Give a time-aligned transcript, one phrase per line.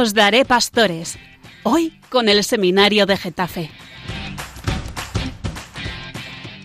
[0.00, 1.18] Os daré pastores.
[1.62, 3.70] Hoy con el seminario de Getafe.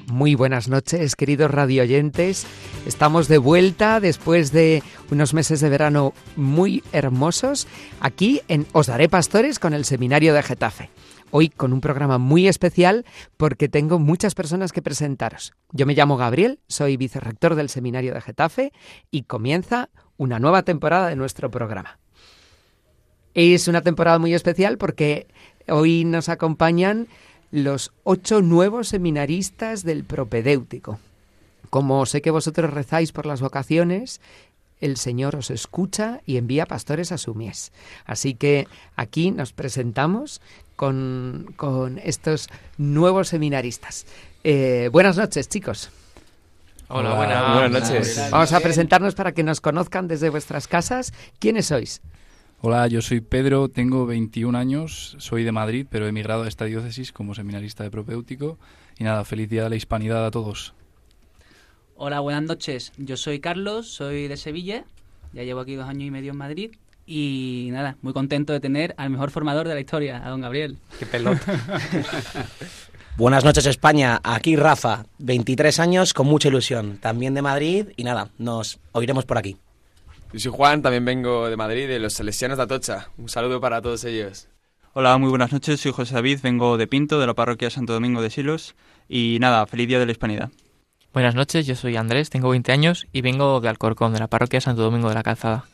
[0.07, 2.48] Muy buenas noches, queridos radioyentes.
[2.86, 7.68] Estamos de vuelta después de unos meses de verano muy hermosos
[8.00, 10.89] aquí en Os Daré Pastores con el Seminario de Getafe.
[11.29, 13.04] Hoy con un programa muy especial
[13.36, 15.52] porque tengo muchas personas que presentaros.
[15.74, 18.71] Yo me llamo Gabriel, soy vicerrector del Seminario de Getafe
[19.11, 22.00] y comienza una nueva temporada de nuestro programa.
[23.36, 25.28] Es una temporada muy especial porque
[25.68, 27.07] hoy nos acompañan
[27.52, 31.00] los ocho nuevos seminaristas del propedéutico.
[31.70, 34.22] Como sé que vosotros rezáis por las vocaciones,
[34.80, 37.73] el Señor os escucha y envía pastores a su mies.
[38.06, 40.40] Así que aquí nos presentamos
[40.78, 41.54] con,
[42.06, 44.06] estos nuevos seminaristas.
[44.45, 45.90] Eh, buenas noches, chicos.
[46.88, 48.30] Hola, buenas noches.
[48.31, 51.12] Vamos a presentarnos para que nos conozcan desde vuestras casas.
[51.40, 52.02] ¿Quiénes sois?
[52.68, 56.66] Hola, yo soy Pedro, tengo 21 años, soy de Madrid, pero he emigrado a esta
[56.66, 58.58] diócesis como seminarista de propéutico.
[58.98, 60.74] Y nada, feliz día de la hispanidad a todos.
[61.96, 62.92] Hola, buenas noches.
[62.98, 64.84] Yo soy Carlos, soy de Sevilla,
[65.32, 66.72] ya llevo aquí dos años y medio en Madrid.
[67.06, 70.80] Y nada, muy contento de tener al mejor formador de la historia, a don Gabriel.
[70.98, 71.42] ¡Qué pelota!
[73.16, 78.30] Buenas noches España, aquí Rafa, 23 años con mucha ilusión, también de Madrid y nada,
[78.40, 79.56] nos oiremos por aquí.
[80.34, 83.09] Yo soy Juan, también vengo de Madrid, de los Salesianos de Atocha.
[83.18, 84.48] Un saludo para todos ellos.
[84.94, 88.22] Hola, muy buenas noches, soy José David, vengo de Pinto, de la parroquia Santo Domingo
[88.22, 88.76] de Silos.
[89.08, 90.52] Y nada, feliz día de la Hispanidad.
[91.14, 94.59] Buenas noches, yo soy Andrés, tengo 20 años y vengo de Alcorcón, de la parroquia
[94.59, 95.66] Santo Domingo de la Calzada.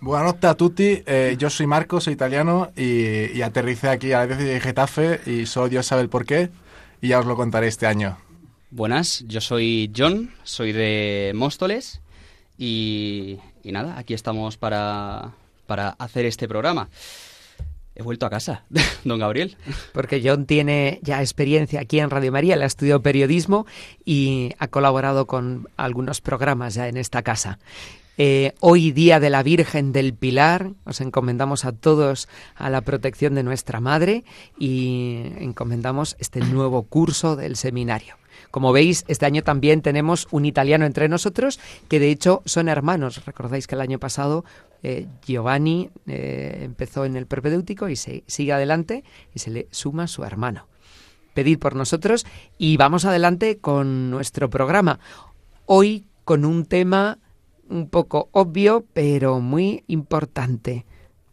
[0.00, 4.36] Buenas noches a tutti, eh, yo soy Marco, soy italiano y, aterricé aquí a la
[4.36, 6.50] de Getafe y solo Dios sabe el por qué
[7.00, 8.18] y ya os lo contaré este año.
[8.70, 12.02] Buenas, yo soy John, soy de Móstoles
[12.58, 15.32] y, y nada, aquí estamos para,
[15.66, 16.88] para hacer este programa.
[17.96, 18.64] He vuelto a casa,
[19.04, 19.56] don Gabriel.
[19.92, 23.66] Porque John tiene ya experiencia aquí en Radio María, le ha estudiado periodismo
[24.04, 27.58] y ha colaborado con algunos programas ya en esta casa.
[28.16, 33.34] Eh, hoy día de la Virgen del Pilar, os encomendamos a todos a la protección
[33.34, 34.24] de nuestra Madre
[34.58, 38.16] y encomendamos este nuevo curso del seminario.
[38.54, 43.26] Como veis, este año también tenemos un italiano entre nosotros, que de hecho son hermanos.
[43.26, 44.44] Recordáis que el año pasado
[44.84, 49.02] eh, Giovanni eh, empezó en el propedéutico y se sigue adelante
[49.34, 50.68] y se le suma su hermano.
[51.34, 52.26] Pedid por nosotros
[52.56, 55.00] y vamos adelante con nuestro programa.
[55.66, 57.18] Hoy con un tema
[57.68, 60.86] un poco obvio, pero muy importante.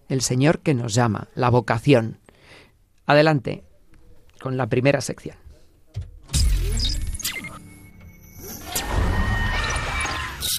[0.09, 2.17] El Señor que nos llama, la vocación.
[3.05, 3.63] Adelante
[4.39, 5.40] con la primera sección.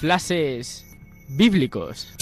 [0.03, 0.85] Clases
[1.29, 2.13] bíblicos.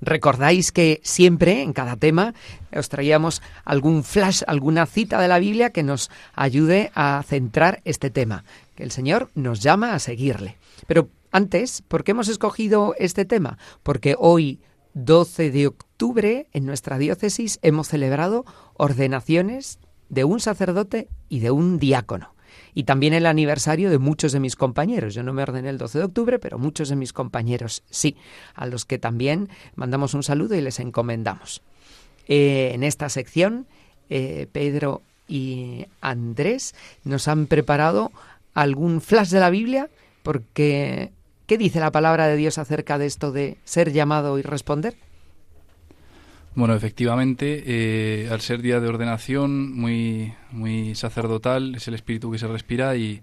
[0.00, 2.32] Recordáis que siempre, en cada tema,
[2.72, 8.10] os traíamos algún flash, alguna cita de la Biblia que nos ayude a centrar este
[8.10, 8.44] tema,
[8.76, 10.56] que el Señor nos llama a seguirle.
[10.86, 13.58] Pero antes, ¿por qué hemos escogido este tema?
[13.82, 14.60] Porque hoy,
[14.92, 18.44] 12 de octubre, en nuestra diócesis hemos celebrado
[18.74, 22.33] ordenaciones de un sacerdote y de un diácono
[22.74, 25.14] y también el aniversario de muchos de mis compañeros.
[25.14, 28.16] Yo no me ordené el 12 de octubre, pero muchos de mis compañeros sí,
[28.54, 31.62] a los que también mandamos un saludo y les encomendamos.
[32.26, 33.66] Eh, en esta sección,
[34.10, 36.74] eh, Pedro y Andrés
[37.04, 38.10] nos han preparado
[38.54, 39.88] algún flash de la Biblia,
[40.22, 41.12] porque
[41.46, 44.96] ¿qué dice la palabra de Dios acerca de esto de ser llamado y responder?
[46.56, 52.38] Bueno, efectivamente, eh, al ser día de ordenación muy, muy sacerdotal, es el espíritu que
[52.38, 53.22] se respira y,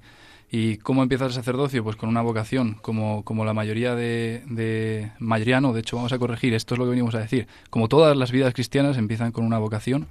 [0.51, 1.81] y ¿cómo empieza el sacerdocio?
[1.81, 6.53] Pues con una vocación, como, como la mayoría de, de de hecho vamos a corregir,
[6.53, 9.59] esto es lo que venimos a decir, como todas las vidas cristianas empiezan con una
[9.59, 10.07] vocación.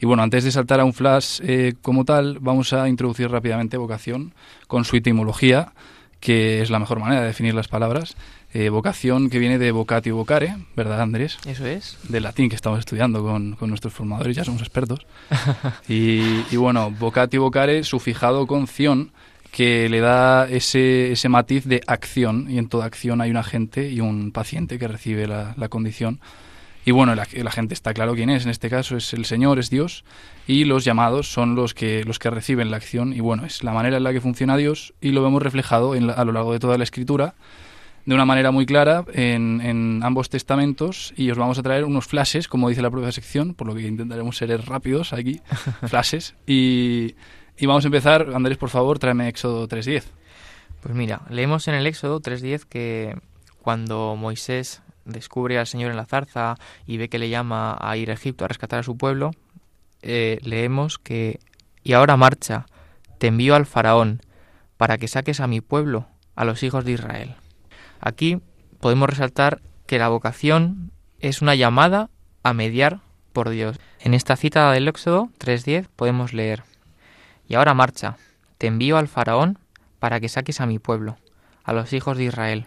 [0.00, 3.76] Y bueno, antes de saltar a un flash eh, como tal, vamos a introducir rápidamente
[3.76, 4.32] vocación
[4.68, 5.74] con su etimología,
[6.18, 8.16] que es la mejor manera de definir las palabras.
[8.56, 11.38] Eh, vocación que viene de vocatio vocare, ¿verdad, Andrés?
[11.44, 11.98] Eso es.
[12.08, 15.04] De latín que estamos estudiando con, nuestros formadores, ya somos expertos.
[15.88, 19.10] y, bueno, vocatio vocare sufijado con ción,
[19.50, 23.90] que le da ese, ese matiz de acción, y en toda acción hay un agente
[23.90, 26.20] y un paciente que recibe la, condición.
[26.84, 29.58] Y bueno, la, la, gente está claro quién es, en este caso es el Señor,
[29.58, 30.04] es Dios,
[30.46, 33.72] y los llamados son los que, los que reciben la acción, y bueno, es la
[33.72, 36.60] manera en la que funciona Dios, y lo vemos reflejado en a lo largo de
[36.60, 37.34] toda la Escritura,
[38.06, 42.06] de una manera muy clara en, en, ambos testamentos y os vamos a traer unos
[42.06, 45.40] flashes, como dice la propia sección, por lo que intentaremos ser rápidos aquí,
[45.86, 46.34] flashes.
[46.46, 47.14] Y,
[47.56, 50.04] y vamos a empezar, Andrés, por favor, tráeme Éxodo 3.10.
[50.80, 53.16] Pues mira, leemos en el Éxodo 3.10 que
[53.62, 56.56] cuando Moisés descubre al Señor en la zarza
[56.86, 59.30] y ve que le llama a ir a Egipto a rescatar a su pueblo,
[60.02, 61.40] eh, leemos que,
[61.82, 62.66] y ahora marcha,
[63.18, 64.20] te envío al faraón
[64.76, 66.06] para que saques a mi pueblo,
[66.36, 67.34] a los hijos de Israel.
[68.04, 68.42] Aquí
[68.80, 72.10] podemos resaltar que la vocación es una llamada
[72.42, 73.00] a mediar
[73.32, 73.78] por Dios.
[73.98, 76.64] En esta cita del Éxodo 3.10 podemos leer,
[77.48, 78.18] y ahora marcha,
[78.58, 79.58] te envío al faraón
[80.00, 81.16] para que saques a mi pueblo,
[81.64, 82.66] a los hijos de Israel.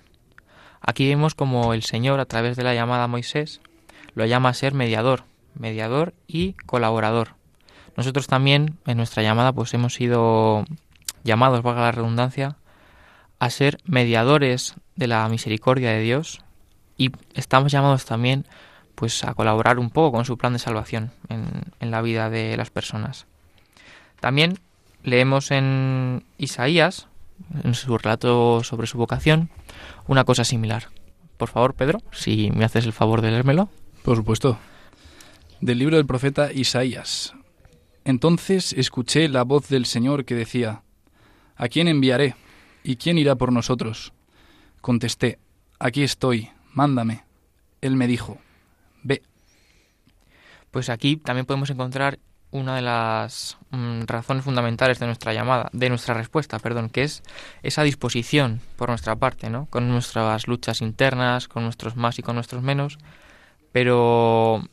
[0.81, 3.61] Aquí vemos como el Señor, a través de la llamada a Moisés,
[4.15, 5.23] lo llama a ser mediador,
[5.53, 7.35] mediador y colaborador.
[7.95, 10.65] Nosotros también, en nuestra llamada, pues hemos sido
[11.23, 12.57] llamados, valga la redundancia,
[13.37, 16.41] a ser mediadores de la misericordia de Dios
[16.97, 18.45] y estamos llamados también
[18.95, 21.45] pues a colaborar un poco con su plan de salvación en,
[21.79, 23.27] en la vida de las personas.
[24.19, 24.59] También
[25.03, 27.07] leemos en Isaías,
[27.63, 29.49] en su relato sobre su vocación,
[30.07, 30.87] una cosa similar.
[31.37, 33.69] Por favor, Pedro, si me haces el favor de leérmelo.
[34.03, 34.57] Por supuesto.
[35.61, 37.33] Del libro del profeta Isaías.
[38.03, 40.81] Entonces escuché la voz del Señor que decía,
[41.55, 42.35] ¿A quién enviaré?
[42.83, 44.13] ¿Y quién irá por nosotros?
[44.87, 45.37] Contesté,
[45.79, 47.25] Aquí estoy, mándame.
[47.81, 48.37] Él me dijo,
[49.03, 49.21] Ve.
[50.71, 52.19] Pues aquí también podemos encontrar
[52.51, 57.21] una de las mm, razones fundamentales de nuestra llamada, de nuestra respuesta, perdón, que es
[57.63, 59.65] esa disposición por nuestra parte, ¿no?
[59.65, 62.97] Con nuestras luchas internas, con nuestros más y con nuestros menos,
[63.73, 64.63] pero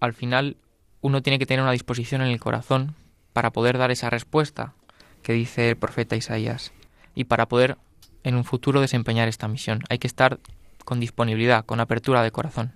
[0.00, 0.58] al final
[1.00, 2.94] uno tiene que tener una disposición en el corazón
[3.32, 4.74] para poder dar esa respuesta
[5.22, 6.72] que dice el profeta Isaías
[7.14, 7.78] y para poder
[8.24, 9.82] en un futuro desempeñar esta misión.
[9.88, 10.38] Hay que estar
[10.84, 12.72] con disponibilidad, con apertura de corazón.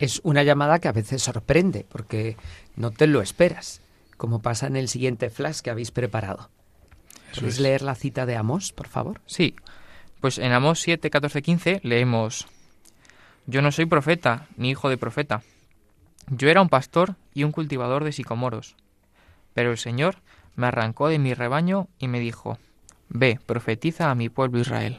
[0.00, 2.36] Es una llamada que a veces sorprende porque
[2.76, 3.80] no te lo esperas,
[4.16, 6.50] como pasa en el siguiente flash que habéis preparado.
[7.34, 7.60] ¿Puedes es.
[7.60, 9.20] leer la cita de Amós, por favor?
[9.26, 9.56] Sí,
[10.20, 12.46] pues en Amós 7, 14, 15 leemos,
[13.46, 15.42] Yo no soy profeta, ni hijo de profeta.
[16.28, 18.76] Yo era un pastor y un cultivador de sicomoros.
[19.54, 20.16] Pero el Señor
[20.54, 22.58] me arrancó de mi rebaño y me dijo,
[23.08, 24.98] Ve, profetiza a mi pueblo Israel.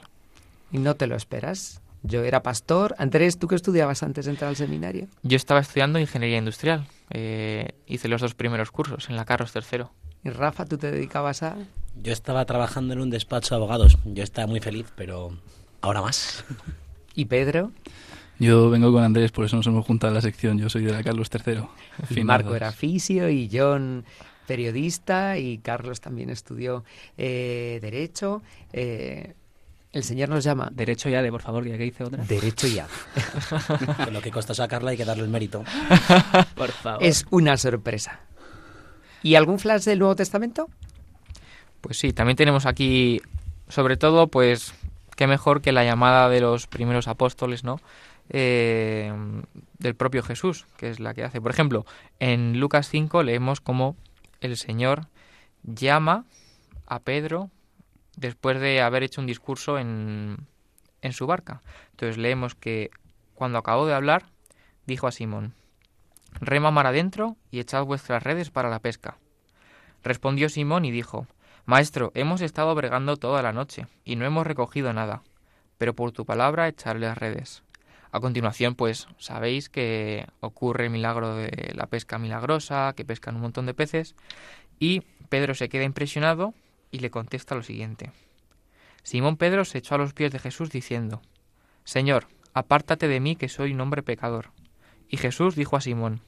[0.71, 1.81] ¿Y no te lo esperas?
[2.03, 2.95] Yo era pastor.
[2.97, 5.07] Andrés, ¿tú qué estudiabas antes de entrar al seminario?
[5.23, 6.85] Yo estaba estudiando ingeniería industrial.
[7.09, 9.85] Eh, hice los dos primeros cursos en la Carlos III.
[10.23, 11.57] ¿Y Rafa, tú te dedicabas a...?
[12.01, 13.97] Yo estaba trabajando en un despacho de abogados.
[14.05, 15.37] Yo estaba muy feliz, pero
[15.81, 16.45] ahora más.
[17.15, 17.71] ¿Y Pedro?
[18.39, 20.57] Yo vengo con Andrés, por eso nos hemos juntado en la sección.
[20.57, 21.63] Yo soy de la Carlos III.
[22.17, 24.05] Y Marco era fisio y John
[24.49, 26.83] periodista y Carlos también estudió
[27.19, 28.41] eh, Derecho.
[28.73, 29.35] Eh,
[29.91, 30.69] el señor nos llama...
[30.71, 32.23] Derecho y ADE, por favor, que aquí hice otra.
[32.23, 32.89] Derecho y ADE.
[34.05, 35.63] Con lo que costó sacarla hay que darle el mérito.
[36.55, 37.03] por favor.
[37.03, 38.21] Es una sorpresa.
[39.21, 40.67] ¿Y algún flash del Nuevo Testamento?
[41.81, 43.21] Pues sí, también tenemos aquí,
[43.67, 44.73] sobre todo, pues,
[45.15, 47.79] qué mejor que la llamada de los primeros apóstoles, ¿no?
[48.31, 49.13] Eh,
[49.77, 51.39] del propio Jesús, que es la que hace.
[51.39, 51.85] Por ejemplo,
[52.19, 53.95] en Lucas 5 leemos cómo
[54.41, 55.07] el Señor
[55.63, 56.25] llama
[56.85, 57.49] a Pedro
[58.15, 60.47] después de haber hecho un discurso en,
[61.01, 61.61] en su barca.
[61.91, 62.91] Entonces leemos que
[63.35, 64.25] cuando acabó de hablar,
[64.85, 65.53] dijo a Simón,
[66.41, 69.17] Rema mar adentro y echad vuestras redes para la pesca.
[70.03, 71.27] Respondió Simón y dijo,
[71.65, 75.23] Maestro, hemos estado bregando toda la noche y no hemos recogido nada,
[75.77, 77.63] pero por tu palabra echaré las redes.
[78.11, 83.41] A continuación, pues sabéis que ocurre el milagro de la pesca milagrosa, que pescan un
[83.41, 84.15] montón de peces,
[84.79, 86.53] y Pedro se queda impresionado
[86.91, 88.11] y le contesta lo siguiente.
[89.03, 91.21] Simón Pedro se echó a los pies de Jesús diciendo,
[91.83, 94.51] Señor, apártate de mí que soy un hombre pecador.
[95.07, 96.21] Y Jesús dijo a Simón,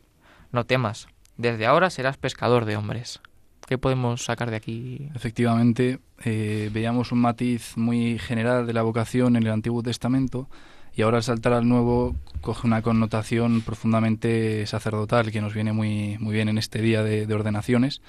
[0.51, 1.07] No temas,
[1.38, 3.21] desde ahora serás pescador de hombres.
[3.67, 5.09] ¿Qué podemos sacar de aquí?
[5.15, 10.50] Efectivamente, eh, veíamos un matiz muy general de la vocación en el Antiguo Testamento
[10.95, 16.17] y ahora al saltar al Nuevo coge una connotación profundamente sacerdotal que nos viene muy,
[16.19, 18.01] muy bien en este día de, de ordenaciones.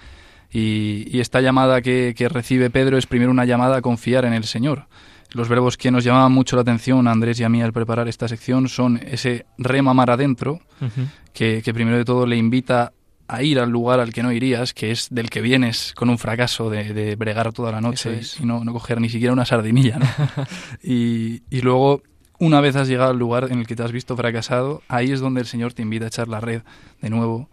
[0.51, 4.35] Y, y, esta llamada que, que recibe Pedro es primero una llamada a confiar en
[4.35, 4.87] el Señor.
[5.31, 8.07] Los verbos que nos llamaban mucho la atención a Andrés y a mí al preparar
[8.07, 11.09] esta sección son ese rema mar adentro, uh -huh.
[11.33, 12.93] que, que primero de todo le invita
[13.29, 16.19] a ir al lugar al que no irías, que es del que vienes con un
[16.19, 18.39] fracaso de, de bregar toda la noche es.
[18.39, 19.99] y no, no, coger ni siquiera una sardinilla.
[19.99, 20.07] ¿no?
[20.83, 22.03] y, y, luego,
[22.43, 25.21] una vez has llegado al lugar en el que te has visto fracasado, ahí es
[25.21, 26.63] donde el Señor te invita a echar la red
[27.01, 27.49] de nuevo,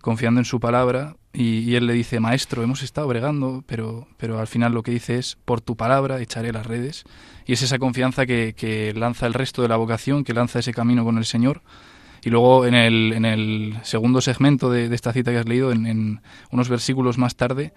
[0.00, 1.14] confiando en su palabra.
[1.32, 5.16] Y, Él le dice, Maestro, hemos estado bregando, pero, pero al final lo que dice
[5.16, 7.04] es, por tu palabra echaré las redes.
[7.46, 10.74] Y es esa confianza que, que lanza el resto de la vocación, que lanza ese
[10.74, 11.62] camino con el Señor
[12.24, 15.70] y luego en el, en el segundo segmento de, de, esta cita que has leído,
[15.70, 16.20] en, en
[16.50, 17.72] unos versículos más tarde,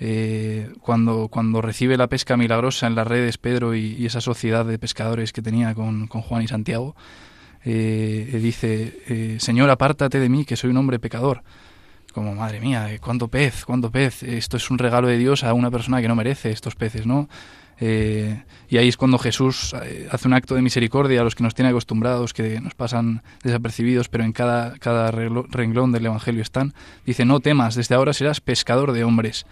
[0.00, 4.78] eh, cuando, cuando recibe la pesca milagrosa en las redes Pedro y, esa sociedad de
[4.78, 6.96] pescadores que tenía con, Juan y Santiago,
[7.64, 11.42] eh, dice, Señor, apártate de mí, que soy un hombre pecador.
[12.12, 14.24] Como, madre mía, cuánto pez, cuánto pez.
[14.24, 17.28] Esto es un regalo de Dios a una persona que no merece estos peces, ¿no?
[17.82, 21.42] Eh, y ahí es cuando Jesús eh, hace un acto de misericordia a los que
[21.42, 26.74] nos tiene acostumbrados, que nos pasan desapercibidos, pero en cada, cada renglón del Evangelio están.
[27.06, 29.46] Dice, no temas, desde ahora serás pescador de hombres.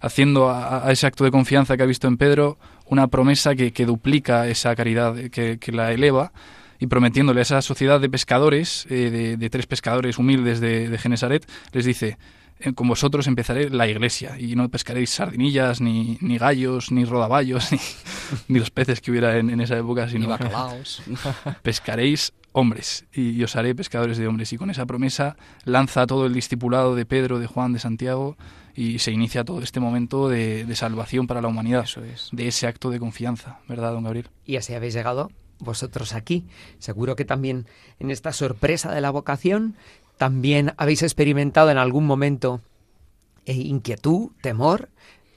[0.00, 4.48] Haciendo a, ese acto de confianza que ha visto en Pedro una promesa que, duplica
[4.48, 6.32] esa caridad, que, la eleva,
[6.78, 11.46] y prometiéndole a esa sociedad de pescadores, eh, de, tres pescadores humildes de, de Genesaret,
[11.72, 12.16] les dice,
[12.60, 17.70] eh, con vosotros empezaré la iglesia y no pescaréis sardinillas, ni, ni gallos, ni rodaballos,
[18.48, 20.36] ni, los peces que hubiera en, esa época, sino
[21.62, 24.52] pescaréis hombres y, os haré pescadores de hombres.
[24.52, 28.36] Y con esa promesa lanza todo el discipulado de Pedro, de Juan, de Santiago
[28.74, 31.86] y se inicia todo este momento de, salvación para la humanidad,
[32.32, 34.28] de ese acto de confianza, ¿verdad, don Gabriel?
[34.44, 36.46] Y así habéis llegado vosotros aquí.
[36.78, 37.66] Seguro que también
[37.98, 39.76] en esta sorpresa de la vocación
[40.16, 42.60] también habéis experimentado en algún momento
[43.46, 44.88] eh, inquietud, temor,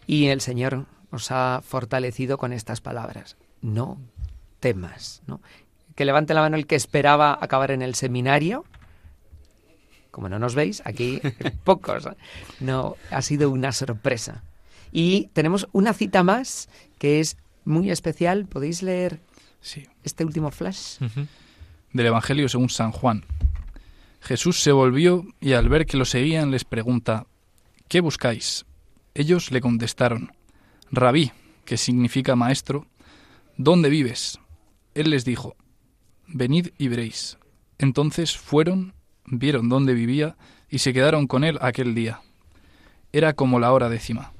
[0.07, 3.37] y el Señor os ha fortalecido con estas palabras.
[3.61, 3.97] No
[4.59, 5.21] temas.
[5.27, 5.41] ¿no?
[5.95, 8.65] Que levante la mano el que esperaba acabar en el seminario.
[10.13, 11.19] Como no nos veis, aquí
[11.63, 12.07] pocos.
[12.59, 14.43] No, ha sido una sorpresa.
[14.91, 18.45] Y tenemos una cita más que es muy especial.
[18.45, 19.19] ¿Podéis leer
[19.59, 19.87] sí.
[20.03, 20.99] este último flash?
[21.93, 23.25] Del Evangelio según San Juan.
[24.21, 27.25] Jesús se volvió y al ver que lo seguían les pregunta,
[27.87, 28.65] ¿qué buscáis?
[29.15, 30.31] Ellos le contestaron,
[30.91, 31.31] Rabí,
[31.65, 32.85] que significa maestro,
[33.57, 34.39] ¿dónde vives?
[34.93, 35.55] Él les dijo,
[36.27, 37.39] Venid y veréis.
[37.79, 38.93] Entonces fueron,
[39.25, 40.35] vieron dónde vivía
[40.69, 42.21] y se quedaron con él aquel día.
[43.11, 44.33] Era como la hora décima.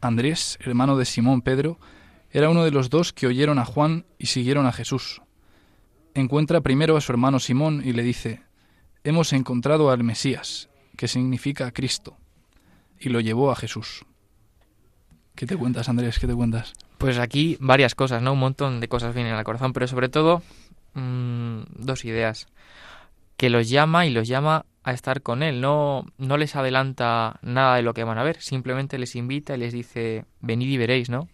[0.00, 1.78] Andrés, hermano de Simón Pedro,
[2.30, 5.20] era uno de los dos que oyeron a Juan y siguieron a Jesús.
[6.14, 8.42] Encuentra primero a su hermano Simón y le dice,
[9.04, 12.16] hemos encontrado al Mesías, que significa Cristo,
[12.98, 14.04] y lo llevó a Jesús.
[15.34, 16.18] ¿Qué te cuentas, Andrés?
[16.18, 16.72] ¿Qué te cuentas?
[16.98, 18.34] Pues aquí varias cosas, ¿no?
[18.34, 20.42] Un montón de cosas vienen al corazón, pero sobre todo
[20.94, 22.46] mm, dos ideas.
[23.40, 25.62] Que los llama y los llama a estar con él.
[25.62, 29.58] No, no les adelanta nada de lo que van a ver, simplemente les invita y
[29.58, 31.26] les dice, venid y veréis, ¿no?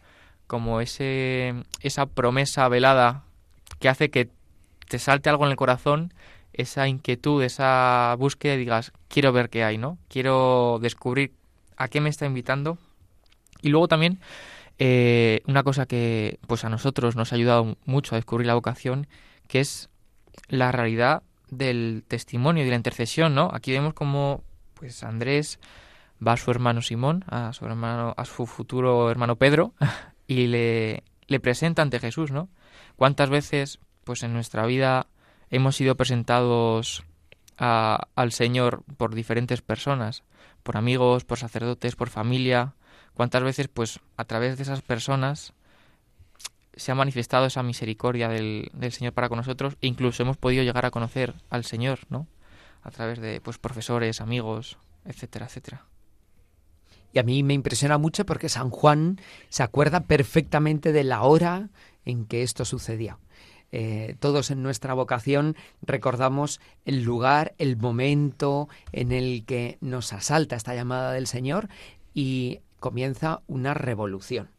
[0.46, 3.25] Como ese, esa promesa velada
[3.80, 4.30] que hace que
[4.88, 6.12] te salte algo en el corazón
[6.52, 9.98] esa inquietud, esa búsqueda y digas, quiero ver qué hay, ¿no?
[10.08, 11.32] Quiero descubrir
[11.76, 12.78] a qué me está invitando.
[13.62, 14.20] Y luego también
[14.78, 19.06] eh, una cosa que pues a nosotros nos ha ayudado mucho a descubrir la vocación,
[19.48, 19.90] que es
[20.48, 23.50] la realidad del testimonio y de la intercesión, ¿no?
[23.53, 24.43] Aquí vemos como
[24.75, 25.59] pues Andrés
[26.26, 29.73] va a su hermano Simón, a su hermano, a su futuro hermano Pedro,
[30.26, 32.49] y le, le presenta ante Jesús, ¿no?
[32.97, 35.07] ¿Cuántas veces, pues en nuestra vida
[35.50, 37.05] hemos sido presentados
[37.59, 40.25] al Señor por diferentes personas,
[40.62, 42.75] por amigos, por sacerdotes, por familia.
[43.15, 45.55] ¿Cuántas veces, pues, a través de esas personas
[46.76, 50.85] se ha manifestado esa misericordia del, Señor para con nosotros e incluso hemos podido llegar
[50.85, 52.26] a conocer al Señor, ¿no?
[52.83, 55.87] A través de, pues, profesores, amigos, etcétera, etcétera.
[57.12, 59.18] Y a mí me impresiona mucho porque San Juan
[59.49, 61.71] se acuerda perfectamente de la hora
[62.04, 63.18] en que esto sucedió.
[63.73, 70.56] Eh, todos en nuestra vocación recordamos el lugar, el momento en el que nos asalta
[70.56, 71.68] esta llamada del Señor
[72.14, 74.55] y comienza una revolución.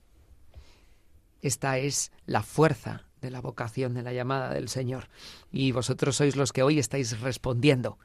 [1.47, 5.07] Esta es la fuerza de la vocación, de la llamada del Señor.
[5.49, 7.97] Y vosotros sois los que hoy estáis respondiendo.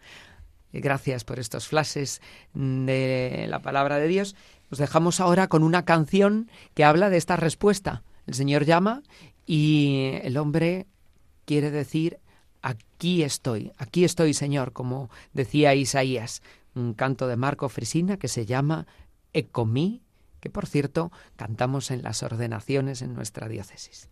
[0.72, 2.22] Gracias por estos flashes
[2.54, 4.36] de la palabra de Dios.
[4.70, 8.04] Os dejamos ahora con una canción que habla de esta respuesta.
[8.28, 9.02] El Señor llama
[9.44, 10.86] y el hombre
[11.44, 12.20] quiere decir
[12.62, 16.42] aquí estoy, aquí estoy Señor, como decía Isaías,
[16.76, 18.86] un canto de Marco Frisina que se llama
[19.32, 20.00] Ecomí,
[20.42, 24.10] que por cierto cantamos en las ordenaciones en nuestra diócesis.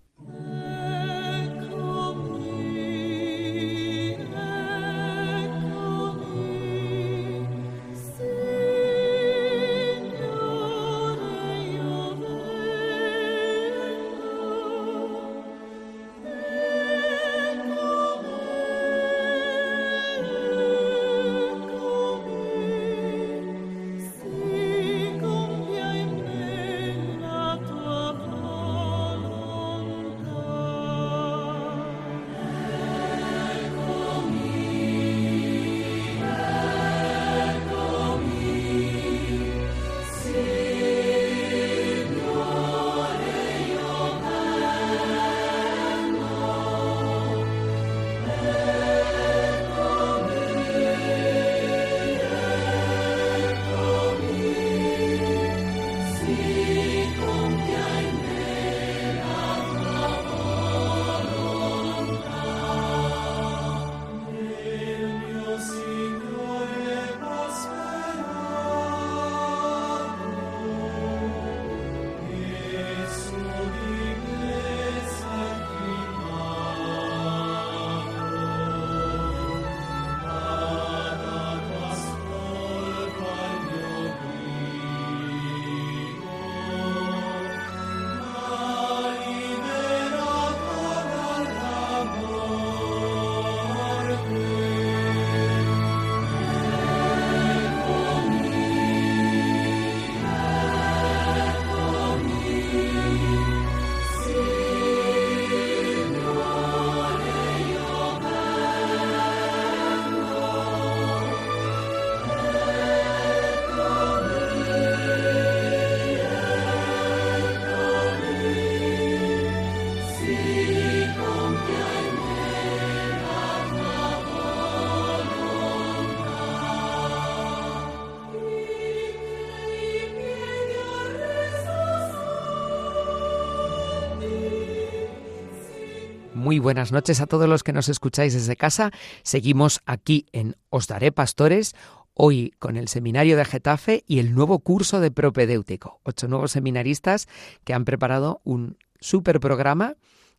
[136.60, 138.90] Buenas noches a todos los que nos escucháis desde casa.
[139.22, 141.74] Seguimos aquí en Os Daré Pastores,
[142.14, 146.00] hoy con el seminario de Getafe y el nuevo curso de propedéutico.
[146.02, 147.28] Ocho nuevos seminaristas
[147.64, 149.96] que han preparado un super programa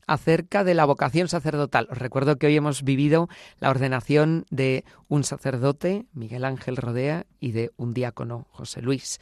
[0.07, 1.87] acerca de la vocación sacerdotal.
[1.91, 7.51] Os recuerdo que hoy hemos vivido la ordenación de un sacerdote, Miguel Ángel Rodea, y
[7.51, 9.19] de un diácono, José Luis,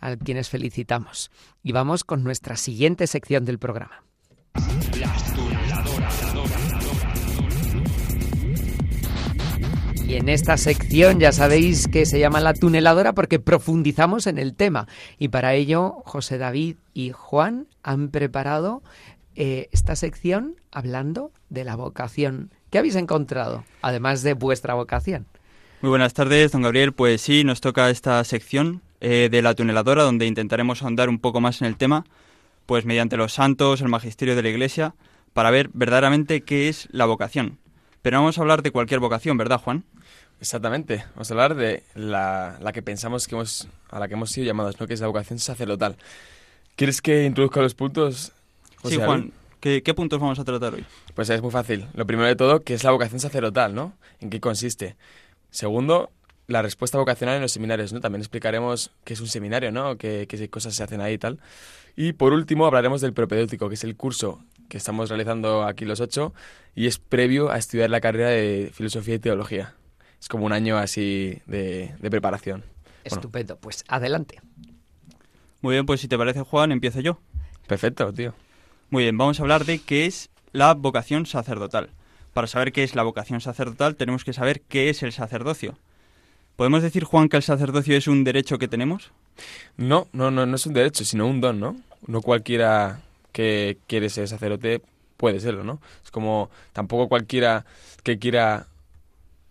[0.00, 1.30] a quienes felicitamos.
[1.62, 4.02] Y vamos con nuestra siguiente sección del programa.
[10.08, 14.54] Y en esta sección ya sabéis que se llama la tuneladora porque profundizamos en el
[14.54, 14.88] tema.
[15.18, 18.82] Y para ello José David y Juan han preparado
[19.36, 22.50] eh, esta sección hablando de la vocación.
[22.70, 25.26] ¿Qué habéis encontrado, además de vuestra vocación?
[25.82, 26.94] Muy buenas tardes, don Gabriel.
[26.94, 31.42] Pues sí, nos toca esta sección eh, de la tuneladora donde intentaremos ahondar un poco
[31.42, 32.06] más en el tema,
[32.64, 34.94] pues mediante los santos, el magisterio de la Iglesia,
[35.34, 37.58] para ver verdaderamente qué es la vocación.
[38.02, 39.84] Pero vamos a hablar de cualquier vocación, ¿verdad, Juan?
[40.40, 41.04] Exactamente.
[41.14, 44.78] Vamos a hablar de la, que pensamos que hemos, a la que hemos sido llamados,
[44.78, 44.86] ¿no?
[44.86, 45.96] Que es la vocación sacerdotal.
[46.76, 48.32] ¿Quieres que introduzca los puntos?
[48.84, 49.32] sí, Juan.
[49.60, 50.84] ¿qué, ¿Qué puntos vamos a tratar hoy?
[51.14, 51.86] Pues es muy fácil.
[51.94, 53.94] Lo primero de todo, ¿qué es la vocación sacerdotal, no?
[54.20, 54.96] ¿En qué consiste?
[55.50, 56.10] Segundo,
[56.46, 58.00] la respuesta vocacional en los seminarios, ¿no?
[58.00, 59.98] También explicaremos qué es un seminario, ¿no?
[59.98, 61.40] Qué, qué cosas se hacen ahí y tal.
[61.96, 66.00] Y por último hablaremos del propedéutico, que es el curso que estamos realizando aquí los
[66.00, 66.34] ocho
[66.74, 69.74] y es previo a estudiar la carrera de filosofía y teología.
[70.20, 72.64] Es como un año así de, preparación.
[73.04, 74.40] Estupendo, pues adelante.
[75.60, 77.18] Muy bien, pues si te parece Juan, empiezo yo.
[77.66, 78.34] Perfecto, tío.
[78.90, 81.90] Muy bien, vamos a hablar de qué es la vocación sacerdotal.
[82.32, 85.78] Para saber qué es la vocación sacerdotal tenemos que saber qué es el sacerdocio.
[86.56, 89.12] ¿Podemos decir, Juan, que el sacerdocio es un derecho que tenemos?
[89.76, 91.76] No, no, no, no es un derecho, sino un don, ¿no?
[92.06, 93.00] No cualquiera
[93.32, 94.82] que quiere ser sacerdote
[95.16, 95.80] puede serlo, ¿no?
[96.04, 97.66] Es como tampoco cualquiera
[98.02, 98.66] que quiera...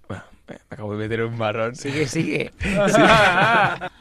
[0.07, 1.75] Bueno, me acabo de meter un marrón.
[1.75, 2.51] Sigue, sigue.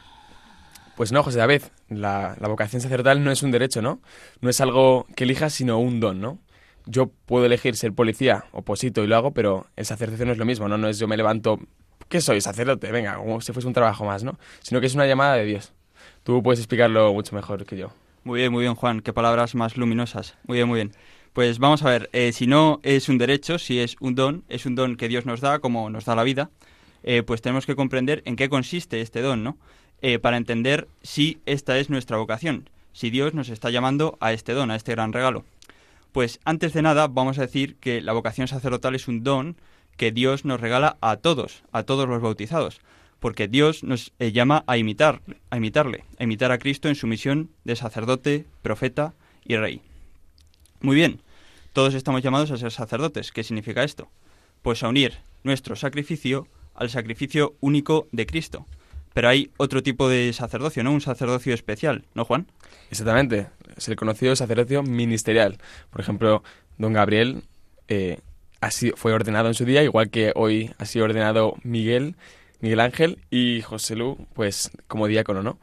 [0.97, 4.01] Pues no, José David, la, la vocación sacerdotal no es un derecho, ¿no?
[4.41, 6.39] No es algo que elijas, sino un don, ¿no?
[6.87, 10.45] Yo puedo elegir ser policía, oposito y lo hago, pero el sacerdocio no es lo
[10.45, 10.75] mismo, ¿no?
[10.79, 11.59] No es yo me levanto,
[12.09, 12.41] ¿qué soy?
[12.41, 14.39] Sacerdote, venga, como si fuese un trabajo más, ¿no?
[14.63, 15.71] Sino que es una llamada de Dios.
[16.23, 17.91] Tú puedes explicarlo mucho mejor que yo.
[18.27, 18.99] Muy bien, muy bien, Juan.
[18.99, 20.35] Qué palabras más luminosas.
[20.47, 20.91] Muy bien, muy bien.
[21.31, 24.65] Pues vamos a ver, eh, si no es un derecho, si es un don, es
[24.65, 26.49] un don que Dios nos da, como nos da la vida,
[27.03, 29.57] eh, pues tenemos que comprender en qué consiste este don, ¿no?
[30.01, 34.51] Eh, para entender si esta es nuestra vocación, si Dios nos está llamando a este
[34.51, 35.45] don, a este gran regalo.
[36.11, 39.55] Pues antes de nada vamos a decir que la vocación sacerdotal es un don
[39.95, 42.81] que Dios nos regala a todos, a todos los bautizados
[43.19, 47.07] porque Dios nos eh, llama a imitar, a imitarle, a imitar a Cristo en su
[47.07, 49.81] misión de sacerdote, profeta y rey.
[50.81, 51.21] Muy bien,
[51.73, 53.31] todos estamos llamados a ser sacerdotes.
[53.31, 54.09] ¿Qué significa esto?
[54.61, 58.65] Pues a unir nuestro sacrificio al sacrificio único de Cristo.
[59.13, 60.91] Pero hay otro tipo de sacerdocio, ¿no?
[60.91, 62.45] Un sacerdocio especial, ¿no, Juan?
[62.91, 63.47] Exactamente.
[63.75, 65.57] Es el conocido sacerdocio ministerial.
[65.89, 66.43] Por ejemplo,
[66.77, 67.43] don Gabriel
[67.87, 68.19] eh,
[68.95, 72.15] fue ordenado en su día, igual que hoy ha sido ordenado Miguel
[72.59, 75.59] Miguel Ángel y José Lu, pues como diácono, ¿no?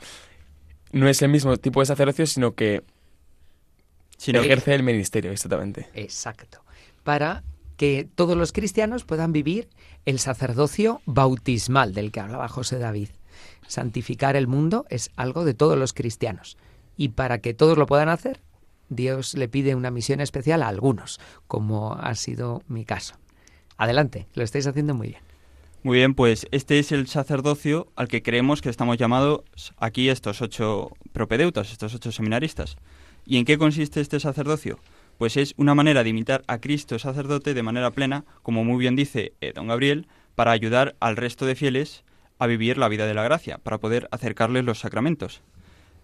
[0.92, 2.82] No es el mismo tipo de sacerdocio, sino que
[4.16, 5.88] sino ejerce el ministerio, exactamente.
[5.94, 6.62] Exacto.
[7.02, 7.42] Para
[7.76, 9.68] que todos los cristianos puedan vivir
[10.04, 13.08] el sacerdocio bautismal del que hablaba José David.
[13.66, 16.56] Santificar el mundo es algo de todos los cristianos.
[16.96, 18.40] Y para que todos lo puedan hacer,
[18.88, 23.16] Dios le pide una misión especial a algunos, como ha sido mi caso.
[23.76, 25.22] Adelante, lo estáis haciendo muy bien.
[25.84, 29.42] Muy bien, pues este es el sacerdocio al que creemos que estamos llamados
[29.76, 32.78] aquí estos ocho propedeutas, estos ocho seminaristas.
[33.26, 34.78] ¿Y en qué consiste este sacerdocio?
[35.18, 38.96] Pues es una manera de imitar a Cristo sacerdote de manera plena, como muy bien
[38.96, 42.02] dice eh, don Gabriel, para ayudar al resto de fieles
[42.38, 45.42] a vivir la vida de la gracia, para poder acercarles los sacramentos.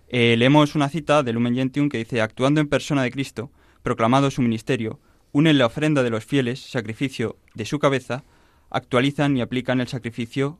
[0.08, 3.50] Eh, leemos una cita de Lumen Gentium que dice, actuando en persona de Cristo,
[3.82, 5.00] proclamado su ministerio,
[5.32, 8.24] unen la ofrenda de los fieles, sacrificio de su cabeza,
[8.70, 10.58] actualizan y aplican el sacrificio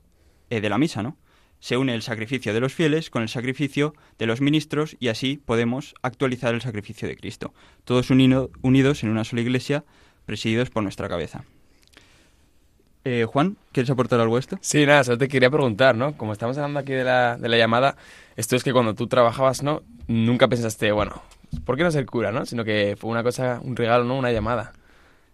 [0.51, 1.17] eh, de la misa, ¿no?
[1.61, 5.37] Se une el sacrificio de los fieles con el sacrificio de los ministros y así
[5.45, 7.53] podemos actualizar el sacrificio de Cristo,
[7.85, 9.85] todos unidos en una sola iglesia,
[10.25, 11.45] presididos por nuestra cabeza.
[13.05, 14.59] Eh, Juan, ¿quieres aportar algo a esto?
[14.61, 16.17] Sí, nada, solo te quería preguntar, ¿no?
[16.17, 17.97] Como estamos hablando aquí de la, de la llamada,
[18.37, 19.83] esto es que cuando tú trabajabas, ¿no?
[20.07, 21.23] Nunca pensaste, bueno,
[21.65, 22.45] ¿por qué no ser cura, no?
[22.45, 24.19] Sino que fue una cosa, un regalo, ¿no?
[24.19, 24.73] Una llamada.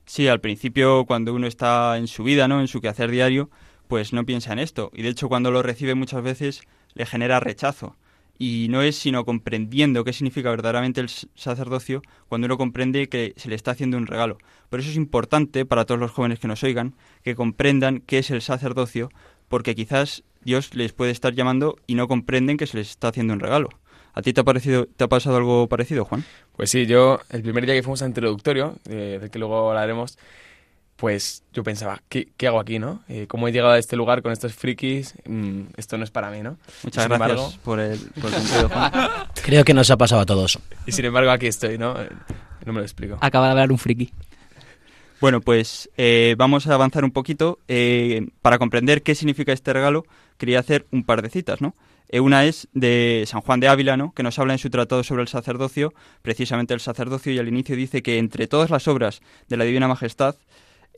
[0.07, 2.61] Sí, al principio cuando uno está en su vida, ¿no?
[2.61, 3.51] En su quehacer diario,
[3.89, 4.91] pues no piensa en esto.
[4.95, 6.63] Y de hecho cuando lo recibe muchas veces
[6.95, 7.97] le genera rechazo.
[8.39, 13.49] y no es sino comprendiendo qué significa verdaderamente el sacerdocio cuando uno comprende que se
[13.49, 14.39] le está haciendo un regalo.
[14.69, 18.31] Por eso es importante para todos los jóvenes que nos oigan que comprendan qué es
[18.31, 19.09] el sacerdocio,
[19.49, 23.33] porque quizás Dios les puede estar llamando y no comprenden que se les está haciendo
[23.33, 23.71] un regalo.
[24.17, 26.25] ¿A ti te ha, parecido, te ha pasado algo parecido, Juan?
[26.57, 30.17] Pues sí, yo el primer día que fuimos a introductorio, eh, del que luego hablaremos,
[30.97, 33.03] pues yo pensaba, ¿qué, qué hago aquí, no?
[33.09, 35.17] Eh, ¿Cómo he llegado a este lugar con estos frikis?
[35.27, 36.57] Mm, esto no es para mí, ¿no?
[36.83, 38.93] Muchas gracias por el, por el Juan.
[39.45, 40.59] Creo que nos ha pasado a todos.
[40.87, 42.01] Y sin embargo aquí estoy, ¿no?
[42.01, 42.09] Eh,
[42.65, 43.19] no me lo explico.
[43.21, 44.15] Acaba de hablar un friki.
[45.21, 47.59] Bueno, pues eh, vamos a avanzar un poquito.
[48.41, 50.07] para comprender qué significa este regalo,
[50.39, 51.75] quería hacer un par de citas, ¿no?
[52.13, 54.13] Una es de San Juan de Ávila, ¿no?
[54.13, 55.93] que nos habla en su tratado sobre el sacerdocio,
[56.23, 59.89] precisamente el sacerdocio, y al inicio dice que entre todas las obras de la Divina
[59.89, 60.37] Majestad,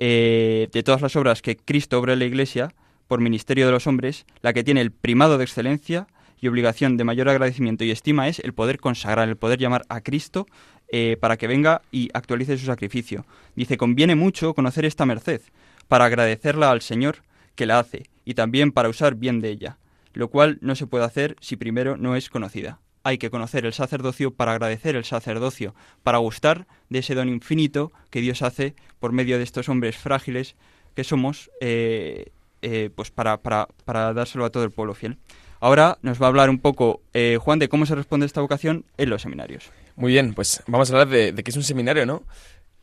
[0.01, 2.73] eh, de todas las obras que Cristo obra en la Iglesia,
[3.09, 6.07] por ministerio de los hombres, la que tiene el primado de excelencia
[6.41, 10.03] y obligación de mayor agradecimiento y estima es el poder consagrar, el poder llamar a
[10.03, 10.47] Cristo
[10.91, 13.25] eh, para que venga y actualice su sacrificio.
[13.57, 15.41] Dice, conviene mucho conocer esta merced,
[15.89, 17.23] para agradecerla al Señor
[17.57, 19.79] que la hace, y también para usar bien de ella,
[20.19, 23.73] lo cual no se puede hacer si primero no es conocida hay que conocer el
[23.73, 29.13] sacerdocio para agradecer el sacerdocio, para gustar de ese don infinito que Dios hace por
[29.13, 30.57] medio de estos hombres frágiles
[30.95, 35.17] que somos, eh, eh, pues para, para, para, dárselo a todo el pueblo fiel.
[35.61, 38.85] Ahora nos va a hablar un poco eh, Juan de cómo se responde esta vocación
[38.99, 39.71] en los seminarios.
[39.97, 42.25] Muy bien, pues vamos a hablar de, de qué es un seminario, ¿no?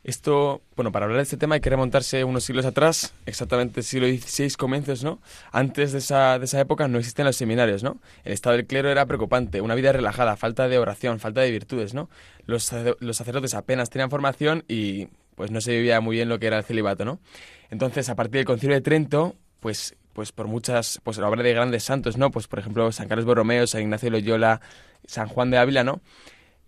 [0.06, 4.06] Esto, bueno, para hablar de este tema hay que remontarse unos siglos atrás, exactamente siglo
[4.06, 5.18] XVI comienzos, ¿no?
[5.50, 7.98] Antes de esa, de esa época no existían los seminarios, ¿no?
[8.22, 11.92] El estado del clero era preocupante, una vida relajada, falta de oración, falta de virtudes,
[11.92, 12.08] ¿no?
[12.44, 16.46] Los, los sacerdotes apenas tenían formación y pues no se vivía muy bien lo que
[16.46, 17.18] era el celibato, ¿no?
[17.70, 21.52] Entonces, a partir del Concilio de Trento, pues pues por muchas, pues la obra de
[21.52, 22.30] grandes santos, ¿no?
[22.30, 24.60] Pues por ejemplo, San Carlos Borromeo, San Ignacio Loyola,
[25.04, 26.00] San Juan de Ávila, ¿no?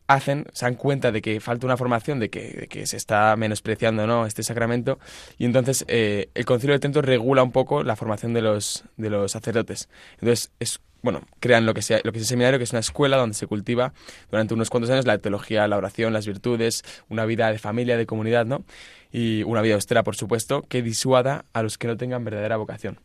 [0.09, 4.27] Hacen, se dan cuenta de que falta una formación, de que, se está menospreciando ¿no?
[4.27, 4.99] este sacramento,
[5.37, 9.11] y entonces eh, el Concilio de Trento regula un poco la formación de los, de
[9.11, 9.89] los sacerdotes.
[10.15, 12.81] Entonces, es, bueno, crean lo que, sea, lo que es el seminario, que es una
[12.81, 13.93] escuela donde se cultiva
[14.31, 18.07] durante unos cuantos años la teología, la oración, las virtudes, una vida de familia, de
[18.07, 18.65] comunidad, ¿no?
[19.13, 22.99] Y una vida austera, por supuesto, que disuada a los que no tengan verdadera vocación.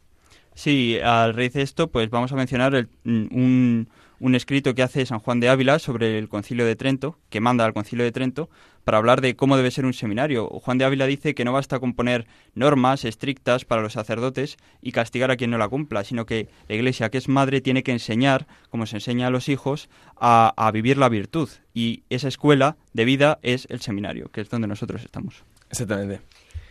[0.56, 5.20] Sí, al raíz de esto, pues vamos a mencionar un un escrito que hace San
[5.20, 8.50] Juan de Ávila sobre el Concilio de Trento, que manda al Concilio de Trento,
[8.84, 10.48] para hablar de cómo debe ser un seminario.
[10.48, 14.92] Juan de Ávila dice que no basta con poner normas estrictas para los sacerdotes y
[14.92, 17.92] castigar a quien no la cumpla, sino que la Iglesia, que es madre, tiene que
[17.92, 21.50] enseñar, como se enseña a los hijos, a, vivir la virtud.
[21.74, 25.44] Y esa escuela de vida es el seminario, que es donde nosotros estamos.
[25.70, 26.22] Exactamente.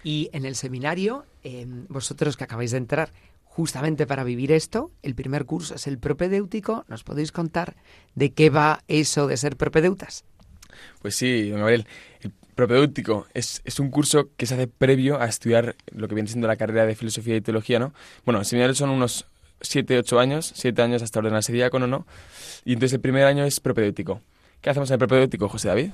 [0.05, 3.13] Y en el seminario, eh, vosotros que acabáis de entrar,
[3.55, 6.87] justamente para vivir esto, el primer curso es el propedéutico.
[6.89, 7.77] ¿Nos podéis contar
[8.15, 10.25] de qué va eso de ser propedeutas?
[11.03, 11.87] Pues sí, don Gabriel.
[12.21, 16.31] El propedéutico es, es, un curso que se hace previo a estudiar lo que viene
[16.31, 17.93] siendo la carrera de filosofía y teología, ¿no?
[18.25, 19.27] Bueno, el seminario son unos
[19.61, 22.07] 7, 8 años, 7 años hasta ordenarse diácono, ¿no?
[22.65, 24.23] Y entonces el primer año es propedéutico.
[24.63, 25.91] ¿Qué hacemos en el propedéutico, José David?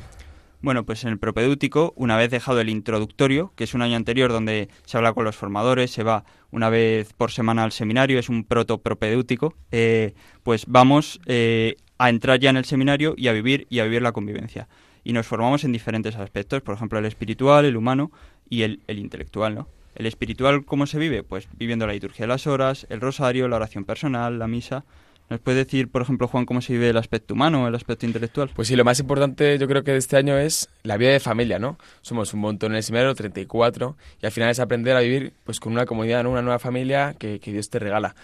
[0.60, 4.32] Bueno, pues en el propedéutico, una vez dejado el introductorio, que es un año anterior
[4.32, 8.28] donde se habla con los formadores, se va una vez por semana al seminario, es
[8.28, 13.68] un protopropedéutico, eh, pues vamos eh, a entrar ya en el seminario y a vivir
[13.70, 14.68] y a vivir la convivencia.
[15.04, 18.10] Y nos formamos en diferentes aspectos, por ejemplo, el espiritual, el humano
[18.50, 19.68] y el, el intelectual, ¿no?
[19.94, 21.22] El espiritual, ¿cómo se vive?
[21.22, 24.84] Pues viviendo la liturgia de las horas, el rosario, la oración personal, la misa,
[25.30, 28.50] ¿Nos puede decir, por ejemplo, Juan, cómo se vive el aspecto humano, el aspecto intelectual?
[28.54, 31.20] Pues sí, lo más importante yo creo que de este año es la vida de
[31.20, 31.76] familia, ¿no?
[32.00, 35.60] Somos un montón en el seminario, 34, y al final es aprender a vivir pues
[35.60, 36.30] con una comunidad, ¿no?
[36.30, 38.14] una nueva familia que, Dios te regala.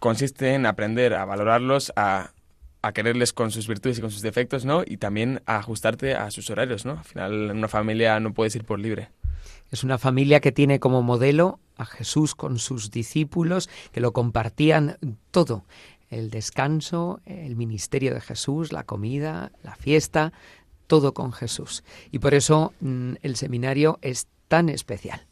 [0.00, 2.32] Consiste en aprender a valorarlos, a,
[2.82, 4.82] a quererles con sus virtudes y con sus defectos, ¿no?
[4.86, 6.92] Y también a ajustarte a sus horarios, ¿no?
[6.92, 9.08] Al final en una familia no puedes ir por libre.
[9.70, 14.98] Es una familia que tiene como modelo a Jesús con sus discípulos, que lo compartían
[15.30, 15.64] todo
[16.10, 20.32] el descanso, el ministerio de Jesús, la comida, la fiesta,
[20.86, 21.84] todo con Jesús.
[22.10, 25.26] Y por eso mm, el seminario es tan especial.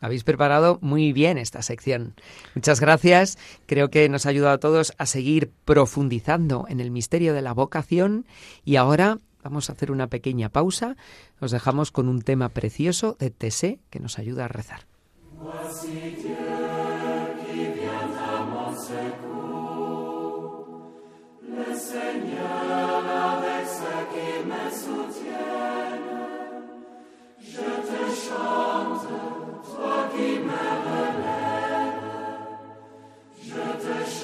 [0.00, 2.14] Habéis preparado muy bien esta sección.
[2.54, 3.38] Muchas gracias.
[3.66, 7.54] Creo que nos ha ayudado a todos a seguir profundizando en el misterio de la
[7.54, 8.26] vocación.
[8.64, 10.96] Y ahora vamos a hacer una pequeña pausa.
[11.40, 14.86] Os dejamos con un tema precioso de Tessé que nos ayuda a rezar.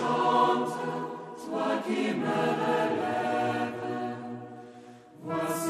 [0.03, 0.75] chante,
[1.45, 3.83] toi qui me relèves.
[5.25, 5.62] Voici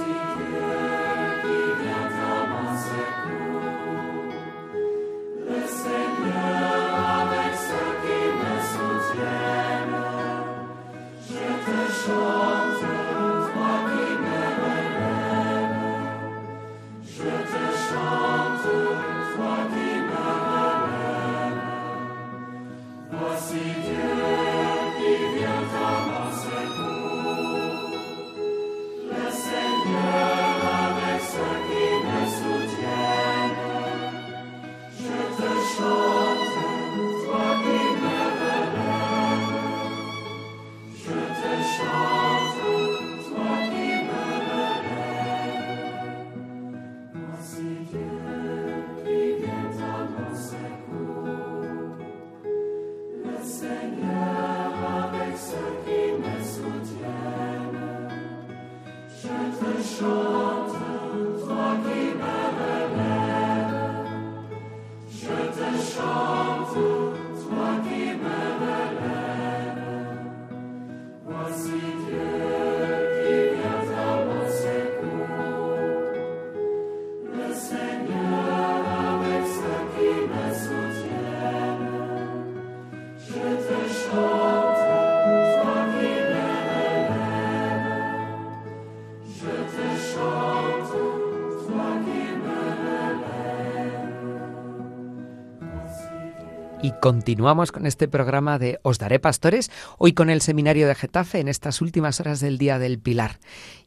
[96.82, 101.38] Y continuamos con este programa de Os Daré Pastores, hoy con el Seminario de Getafe
[101.38, 103.38] en estas últimas horas del Día del Pilar.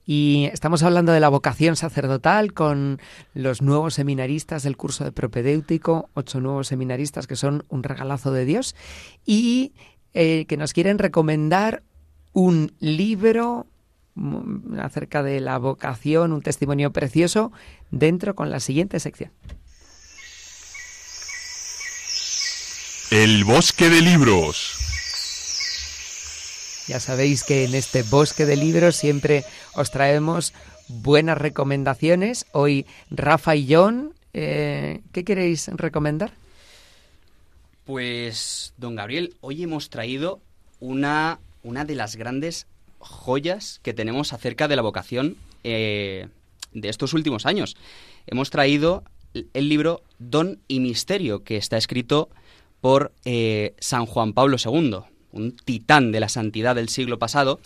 [0.06, 3.02] Y estamos hablando de la vocación sacerdotal con
[3.34, 8.46] los nuevos seminaristas del curso de propedéutico, ocho nuevos seminaristas que son un regalazo de
[8.46, 8.78] Dios
[9.26, 9.74] y
[10.14, 11.84] eh, que nos quieren recomendar
[12.32, 13.68] un libro
[14.14, 17.52] mm, acerca de la vocación, un testimonio precioso,
[17.92, 19.32] dentro con la siguiente sección.
[23.18, 24.74] El bosque de libros.
[26.86, 30.54] Ya sabéis que en este bosque de libros siempre os traemos
[30.90, 32.46] buenas recomendaciones.
[32.52, 36.34] Hoy Rafa y John, eh, ¿qué queréis recomendar?
[37.86, 40.42] Pues, don Gabriel, hoy hemos traído
[40.82, 42.68] una, una de las grandes
[43.00, 46.28] joyas que tenemos acerca de la vocación eh,
[46.74, 47.78] de estos últimos años.
[48.28, 49.06] Hemos traído
[49.54, 52.28] el libro Don y Misterio, que está escrito
[52.86, 54.98] por eh, San Juan Pablo II,
[55.32, 57.60] un titán de la santidad del siglo pasado.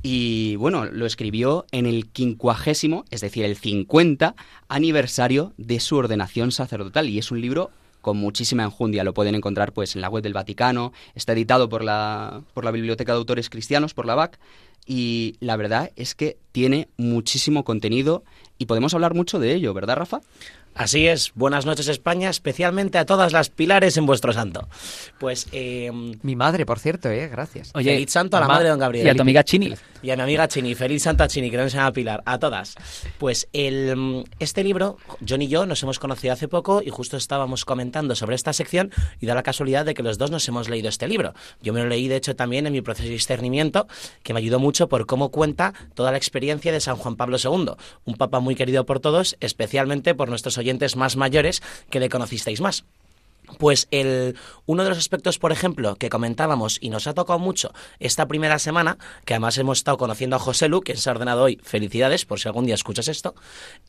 [0.00, 4.36] Y bueno, lo escribió en el quincuagésimo, es decir, el 50
[4.68, 7.08] aniversario de su ordenación sacerdotal.
[7.08, 9.02] Y es un libro con muchísima enjundia.
[9.02, 10.92] Lo pueden encontrar pues en la web del Vaticano.
[11.16, 14.38] Está editado por la, por la Biblioteca de Autores Cristianos, por la BAC.
[14.86, 18.22] Y la verdad es que tiene muchísimo contenido
[18.56, 20.20] y podemos hablar mucho de ello, ¿verdad, Rafa?
[20.74, 24.68] Así es, buenas noches España, especialmente a todas las pilares en vuestro santo.
[25.20, 27.70] Pues eh, mi madre, por cierto, eh, gracias.
[27.74, 29.06] Oye, feliz santo a la madre de don Gabriel.
[29.06, 29.72] Y a tu amiga Chini.
[30.02, 32.40] Y a mi amiga Chini, feliz santo a Chini, que no se llama Pilar, a
[32.40, 32.74] todas.
[33.18, 37.64] Pues el, este libro, John y yo nos hemos conocido hace poco y justo estábamos
[37.64, 40.88] comentando sobre esta sección y da la casualidad de que los dos nos hemos leído
[40.88, 41.34] este libro.
[41.62, 43.86] Yo me lo leí, de hecho, también en mi proceso de discernimiento,
[44.24, 47.74] que me ayudó mucho por cómo cuenta toda la experiencia de San Juan Pablo II,
[48.04, 50.63] un papa muy querido por todos, especialmente por nuestros oyentes
[50.96, 52.84] más mayores que le conocisteis más.
[53.58, 57.72] Pues el, uno de los aspectos, por ejemplo, que comentábamos y nos ha tocado mucho
[57.98, 61.42] esta primera semana, que además hemos estado conociendo a José Lu, quien se ha ordenado
[61.42, 63.34] hoy, felicidades por si algún día escuchas esto,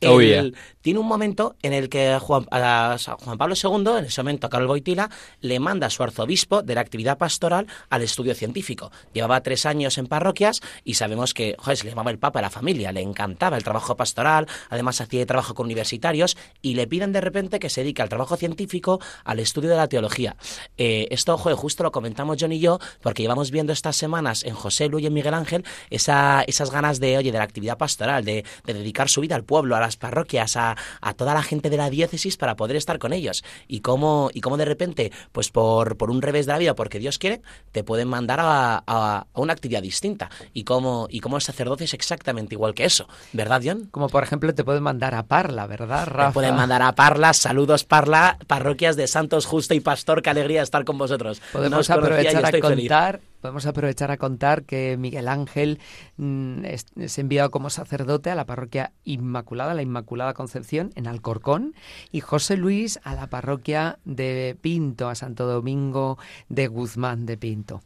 [0.06, 0.60] Oh, el- yeah.
[0.82, 4.50] tiene un momento en el que Juan, a Juan Pablo II, en ese momento a
[4.50, 8.92] Carlos Boitila, le manda a su arzobispo de la actividad pastoral al estudio científico.
[9.12, 12.42] Llevaba tres años en parroquias y sabemos que, joder, se le llamaba el Papa a
[12.42, 17.12] la familia, le encantaba el trabajo pastoral, además hacía trabajo con universitarios y le piden
[17.12, 20.36] de repente que se dedique al trabajo científico, al estudio de la teología.
[20.76, 24.54] Eh, esto, joder, justo lo comentamos John y yo, porque llevamos viendo estas semanas en
[24.54, 28.24] José Luis y en Miguel Ángel esa, esas ganas de, oye, de la actividad pastoral,
[28.24, 31.70] de, de dedicar su vida al pueblo, a las parroquias, a, a toda la gente
[31.70, 33.44] de la diócesis para poder estar con ellos.
[33.68, 36.98] Y cómo, y cómo de repente, pues por, por un revés de la vida, porque
[36.98, 37.40] Dios quiere,
[37.72, 40.28] te pueden mandar a, a- a una actividad distinta.
[40.52, 43.08] Y cómo, y cómo el sacerdocio es exactamente igual que eso.
[43.32, 43.88] ¿Verdad, John?
[43.90, 46.28] Como por ejemplo te pueden mandar a Parla, ¿verdad, Rafa?
[46.28, 50.62] Me pueden mandar a Parla, saludos Parla, parroquias de Santos Justo y Pastor, qué alegría
[50.62, 51.42] estar con vosotros.
[51.52, 52.62] Podemos y aprovechar a feliz.
[52.62, 55.78] contar, podemos aprovechar a contar que Miguel Ángel
[56.16, 61.74] mm, es, es enviado como sacerdote a la parroquia Inmaculada, la Inmaculada Concepción en Alcorcón,
[62.12, 66.16] y José Luis a la parroquia de Pinto, a Santo Domingo
[66.48, 67.82] de Guzmán de Pinto.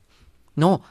[0.55, 0.83] No,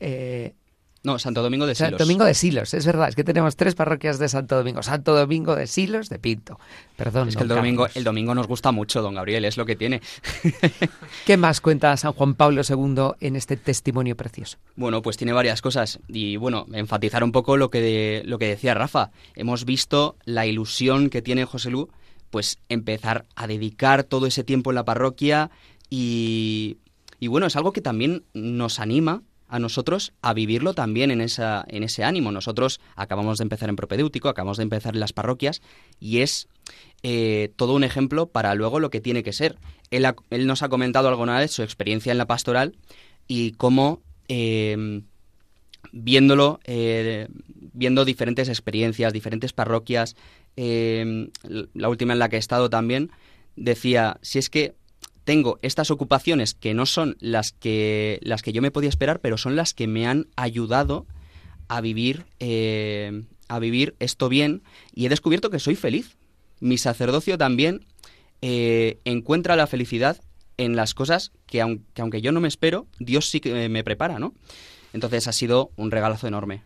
[0.00, 0.54] eh,
[1.02, 1.88] No, Santo Domingo de Silos.
[1.92, 4.82] Santo Domingo de Silos, es verdad, es que tenemos tres parroquias de Santo Domingo.
[4.82, 6.60] Santo Domingo de Silos de Pinto.
[6.96, 7.28] Perdón.
[7.28, 10.02] Es que el domingo, el domingo nos gusta mucho, don Gabriel, es lo que tiene.
[11.26, 14.58] ¿Qué más cuenta San Juan Pablo II en este testimonio precioso?
[14.76, 16.00] Bueno, pues tiene varias cosas.
[16.08, 19.10] Y bueno, enfatizar un poco lo que, de- lo que decía Rafa.
[19.36, 21.88] Hemos visto la ilusión que tiene José Lu,
[22.30, 25.50] pues empezar a dedicar todo ese tiempo en la parroquia
[25.88, 26.76] y,
[27.18, 31.64] y bueno, es algo que también nos anima a nosotros a vivirlo también en, esa,
[31.68, 32.32] en ese ánimo.
[32.32, 35.60] Nosotros acabamos de empezar en propedéutico, acabamos de empezar en las parroquias
[35.98, 36.48] y es
[37.02, 39.56] eh, todo un ejemplo para luego lo que tiene que ser.
[39.90, 42.76] Él, ha- él nos ha comentado alguna vez su experiencia en la pastoral
[43.26, 45.02] y cómo eh,
[45.92, 47.28] viéndolo, eh,
[47.72, 50.14] viendo diferentes experiencias, diferentes parroquias,
[50.56, 51.28] eh,
[51.74, 53.10] la última en la que he estado también,
[53.56, 54.74] decía, si es que
[55.24, 59.38] tengo estas ocupaciones que no son las que, las que yo me podía esperar, pero
[59.38, 61.06] son las que me han ayudado
[61.68, 66.16] a vivir, eh, a vivir esto bien y he descubierto que soy feliz.
[66.60, 67.86] Mi sacerdocio también
[68.42, 70.20] eh, encuentra la felicidad
[70.56, 73.84] en las cosas que aunque, que aunque yo no me espero, Dios sí que me
[73.84, 74.34] prepara, ¿no?
[74.92, 76.62] Entonces ha sido un regalazo enorme.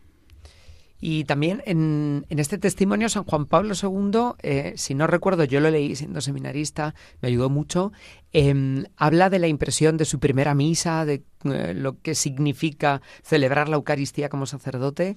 [1.00, 5.60] Y también en, en, este testimonio San Juan Pablo II, eh, si no recuerdo, yo
[5.60, 7.92] lo leí siendo seminarista, me ayudó mucho,
[8.32, 13.68] eh, habla de la impresión de su primera misa, de eh, lo que significa celebrar
[13.68, 15.16] la Eucaristía como sacerdote.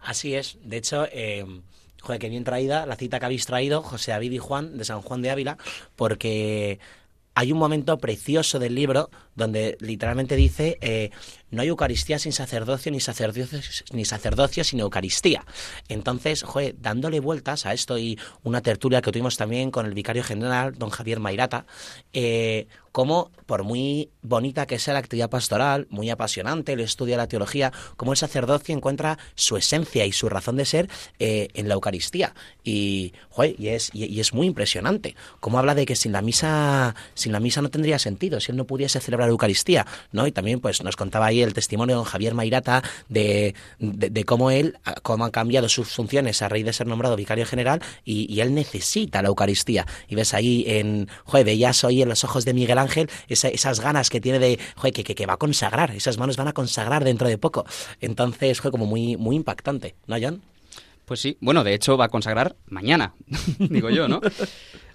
[0.00, 1.06] Así es, de hecho...
[2.02, 5.02] Joder, qué bien traída la cita que habéis traído, José David y Juan, de San
[5.02, 5.58] Juan de Ávila,
[5.96, 6.78] porque
[7.34, 11.10] hay un momento precioso del libro donde literalmente dice eh,
[11.50, 13.60] no hay Eucaristía sin sacerdocio ni sacerdocio
[13.92, 15.44] ni sacerdocio sin Eucaristía.
[15.88, 20.22] Entonces, joder, dándole vueltas a esto y una tertulia que tuvimos también con el vicario
[20.22, 21.66] general, don Javier Mairata,
[22.12, 27.18] eh, como por muy bonita que sea la actividad pastoral, muy apasionante el estudio de
[27.18, 31.68] la teología, como el sacerdocio encuentra su esencia y su razón de ser eh, en
[31.68, 32.34] la Eucaristía.
[32.64, 35.14] Y, joder, y, es, y, es muy impresionante.
[35.40, 38.56] Como habla de que sin la misa, sin la misa no tendría sentido, si él
[38.56, 40.26] no pudiese celebrar la Eucaristía, ¿no?
[40.26, 44.78] Y también pues nos contaba ahí el testimonio de Javier Mairata de, de, cómo él,
[45.02, 49.20] cómo han cambiado sus funciones a raíz de ser nombrado vicario general y, él necesita
[49.20, 49.86] la Eucaristía.
[50.08, 53.80] Y ves ahí en, joder, veías hoy en los ojos de Miguel Ángel esa, esas
[53.80, 56.52] ganas que tiene de, joder, que, que, que, va a consagrar, esas manos van a
[56.52, 57.66] consagrar dentro de poco.
[58.00, 60.42] Entonces fue como muy, muy impactante, ¿no, John?
[61.04, 63.14] Pues sí, bueno, de hecho va a consagrar mañana,
[63.58, 64.20] digo yo, ¿no?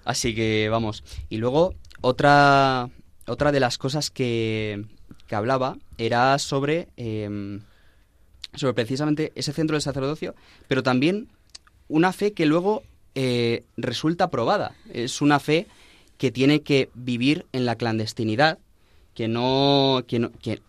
[0.06, 1.04] Así que vamos.
[1.28, 2.88] Y luego otra,
[3.26, 4.86] otra de las cosas que,
[5.26, 7.60] que hablaba era sobre, eh,
[8.54, 10.34] sobre precisamente ese centro del sacerdocio,
[10.68, 11.28] pero también
[11.88, 12.82] una fe que luego
[13.14, 14.74] eh, resulta probada.
[14.92, 15.66] Es una fe
[16.18, 18.58] que tiene que vivir en la clandestinidad,
[19.14, 20.60] que no, que no, que,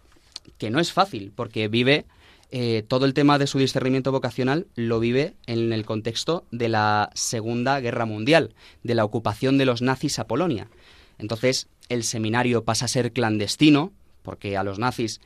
[0.57, 2.05] que no es fácil, porque vive
[2.49, 7.09] eh, todo el tema de su discernimiento vocacional lo vive en el contexto de la
[7.13, 8.53] Segunda Guerra Mundial,
[8.83, 10.69] de la ocupación de los nazis a Polonia.
[11.17, 13.91] Entonces, el seminario pasa a ser clandestino,
[14.27, 15.21] porque a los nazis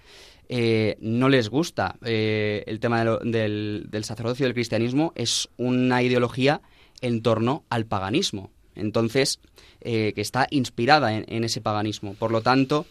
[0.47, 6.61] eh, no les gusta eh, el tema del, sacerdocio del cristianismo, es una ideología
[7.01, 8.51] en torno al paganismo.
[8.75, 9.39] Entonces,
[9.81, 12.13] eh, que está inspirada en, ese paganismo.
[12.13, 12.85] Por lo tanto,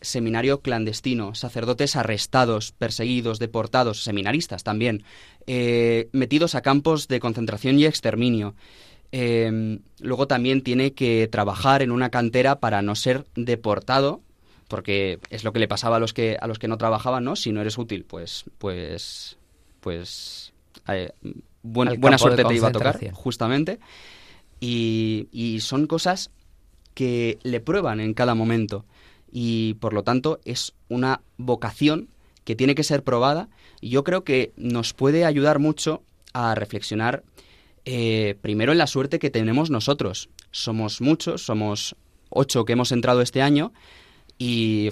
[0.00, 5.04] seminario clandestino, sacerdotes arrestados, perseguidos, deportados, seminaristas también,
[6.12, 8.54] metidos a campos de concentración y exterminio.
[9.12, 14.22] Luego también tiene que trabajar en una cantera para no ser deportado,
[14.68, 17.36] porque es lo que le pasaba a los que a los que no trabajaban, ¿no?
[17.36, 19.36] Si no eres útil, pues pues
[19.80, 20.52] pues
[20.88, 21.12] eh,
[21.62, 23.78] buen, buena suerte te iba a tocar, justamente.
[24.60, 26.30] Y, y son cosas
[26.94, 28.84] que le prueban en cada momento
[29.30, 32.08] y por lo tanto es una vocación
[32.44, 33.48] que tiene que ser probada
[33.80, 36.02] y yo creo que nos puede ayudar mucho
[36.32, 37.22] a reflexionar
[37.84, 40.28] eh, primero en la suerte que tenemos nosotros.
[40.50, 41.94] Somos muchos, somos
[42.30, 43.72] ocho que hemos entrado este año
[44.38, 44.90] y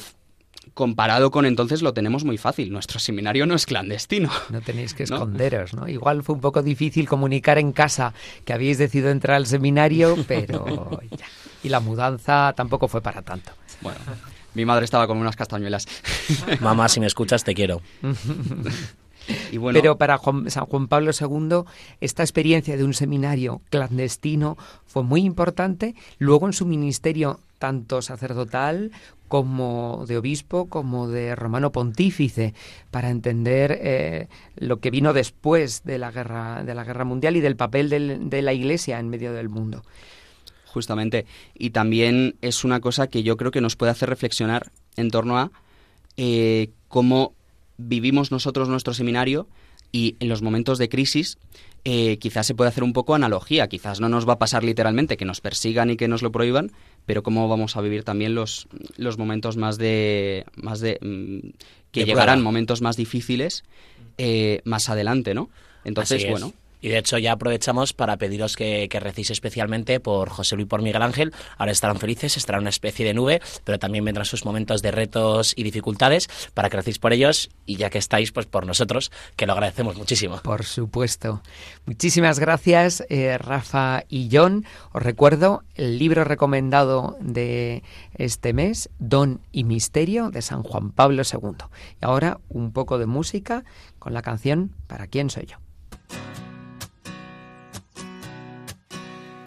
[0.74, 2.70] comparado con entonces lo tenemos muy fácil.
[2.72, 4.30] Nuestro seminario no es clandestino.
[4.50, 5.82] No tenéis que esconderos, ¿no?
[5.82, 5.88] ¿no?
[5.88, 8.12] Igual fue un poco difícil comunicar en casa
[8.44, 11.26] que habéis decidido entrar al seminario, pero ya.
[11.62, 13.52] Y la mudanza tampoco fue para tanto.
[13.80, 13.98] Bueno,
[14.54, 15.86] mi madre estaba con unas castañuelas.
[16.60, 17.80] Mamá, si me escuchas, te quiero.
[19.52, 21.64] Y bueno, Pero para Juan, San Juan Pablo II,
[22.00, 24.56] esta experiencia de un seminario clandestino
[24.86, 25.94] fue muy importante.
[26.18, 28.90] Luego en su ministerio, tanto sacerdotal
[29.28, 32.54] como de obispo, como de romano pontífice,
[32.90, 37.40] para entender eh, lo que vino después de la guerra, de la guerra mundial y
[37.40, 39.82] del papel del, de la Iglesia en medio del mundo.
[40.66, 41.26] Justamente.
[41.54, 45.38] Y también es una cosa que yo creo que nos puede hacer reflexionar en torno
[45.38, 45.50] a
[46.16, 47.34] eh, cómo
[47.78, 49.48] vivimos nosotros nuestro seminario
[49.92, 51.38] y en los momentos de crisis
[51.84, 55.16] eh, quizás se puede hacer un poco analogía, quizás no nos va a pasar literalmente
[55.16, 56.72] que nos persigan y que nos lo prohíban,
[57.06, 58.66] pero cómo vamos a vivir también los,
[58.96, 60.44] los momentos más de...
[60.56, 61.50] Más de mm,
[61.92, 62.44] que de llegarán prueba.
[62.44, 63.62] momentos más difíciles
[64.18, 65.50] eh, más adelante, ¿no?
[65.84, 66.52] Entonces, bueno...
[66.80, 70.68] Y de hecho ya aprovechamos para pediros que, que, recéis especialmente por José Luis y
[70.68, 71.32] por Miguel Ángel.
[71.58, 75.52] Ahora estarán felices, estará una especie de nube, pero también vendrán sus momentos de retos
[75.56, 79.46] y dificultades para que recéis por ellos y ya que estáis, pues por nosotros, que
[79.46, 80.40] lo agradecemos muchísimo.
[80.42, 81.42] Por supuesto.
[81.84, 84.64] Muchísimas gracias, eh, Rafa y John.
[84.92, 87.82] Os recuerdo el libro recomendado de
[88.14, 91.66] este mes, Don y Misterio, de San Juan Pablo II.
[92.00, 93.64] Y ahora un poco de música
[93.98, 94.46] con la canción
[94.86, 95.65] ¿Para quién soy yo?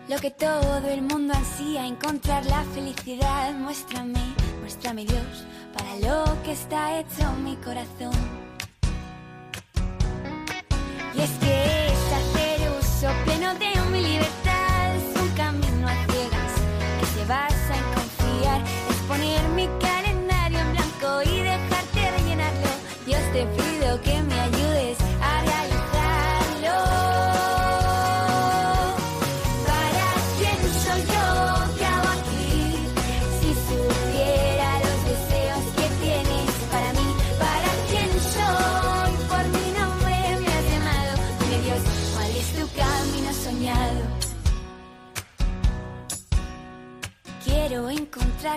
[0.10, 3.54] Lo que todo el mundo ansía, encontrar la felicidad.
[3.54, 4.20] Muéstrame,
[4.60, 8.12] muéstrame Dios, para lo que está hecho mi corazón.
[11.14, 13.79] Y es que es hacer uso pleno de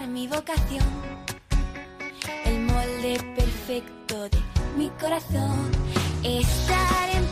[0.01, 0.84] mi vocación,
[2.47, 4.38] el molde perfecto de
[4.76, 5.70] mi corazón.
[6.24, 7.24] Estar en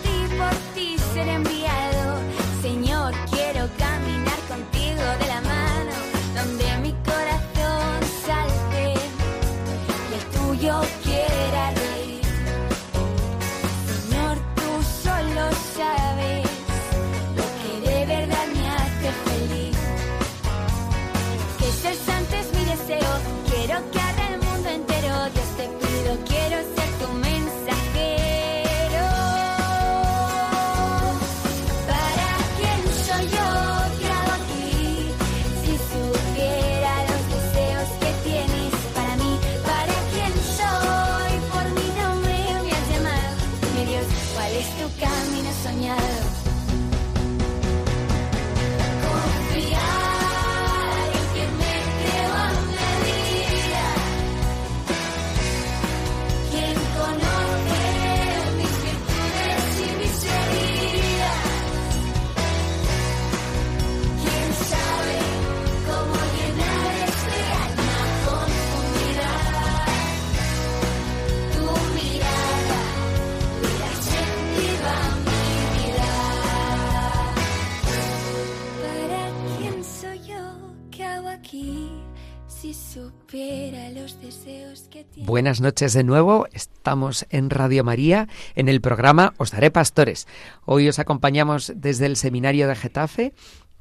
[85.41, 86.47] Buenas noches de nuevo.
[86.53, 90.29] Estamos en Radio María en el programa Os Daré Pastores.
[90.67, 93.33] Hoy os acompañamos desde el seminario de Getafe,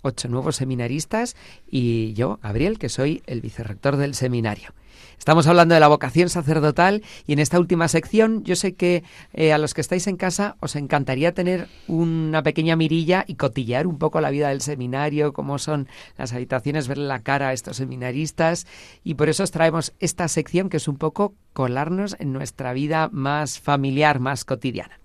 [0.01, 1.35] ocho nuevos seminaristas
[1.69, 4.73] y yo, Gabriel, que soy el vicerrector del seminario.
[5.19, 9.03] Estamos hablando de la vocación sacerdotal y en esta última sección yo sé que
[9.33, 13.85] eh, a los que estáis en casa os encantaría tener una pequeña mirilla y cotillear
[13.85, 17.77] un poco la vida del seminario, cómo son las habitaciones, verle la cara a estos
[17.77, 18.65] seminaristas
[19.03, 23.09] y por eso os traemos esta sección que es un poco colarnos en nuestra vida
[23.11, 24.99] más familiar, más cotidiana.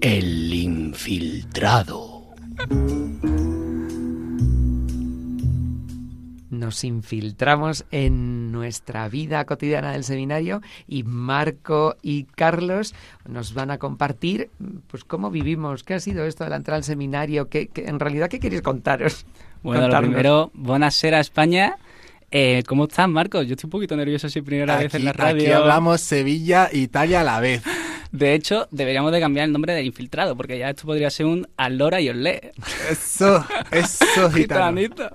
[0.00, 2.22] El infiltrado.
[6.62, 12.94] Nos infiltramos en nuestra vida cotidiana del seminario y Marco y Carlos
[13.28, 14.48] nos van a compartir
[14.86, 17.98] pues cómo vivimos, qué ha sido esto de la entrada al seminario, qué, qué- en
[17.98, 19.26] realidad qué queréis contaros.
[19.64, 21.74] Bueno, lo primero, buonasera España.
[22.30, 23.44] Eh, ¿Cómo estás, Marcos?
[23.48, 25.42] Yo estoy un poquito nervioso así primera vez en la radio.
[25.42, 27.62] aquí hablamos Sevilla Italia a la vez.
[28.12, 31.48] De hecho, deberíamos de cambiar el nombre del infiltrado, porque ya esto podría ser un
[31.56, 32.52] Alora y Olé.
[32.90, 34.78] Eso, eso, gitano.
[34.78, 35.08] Gitanito.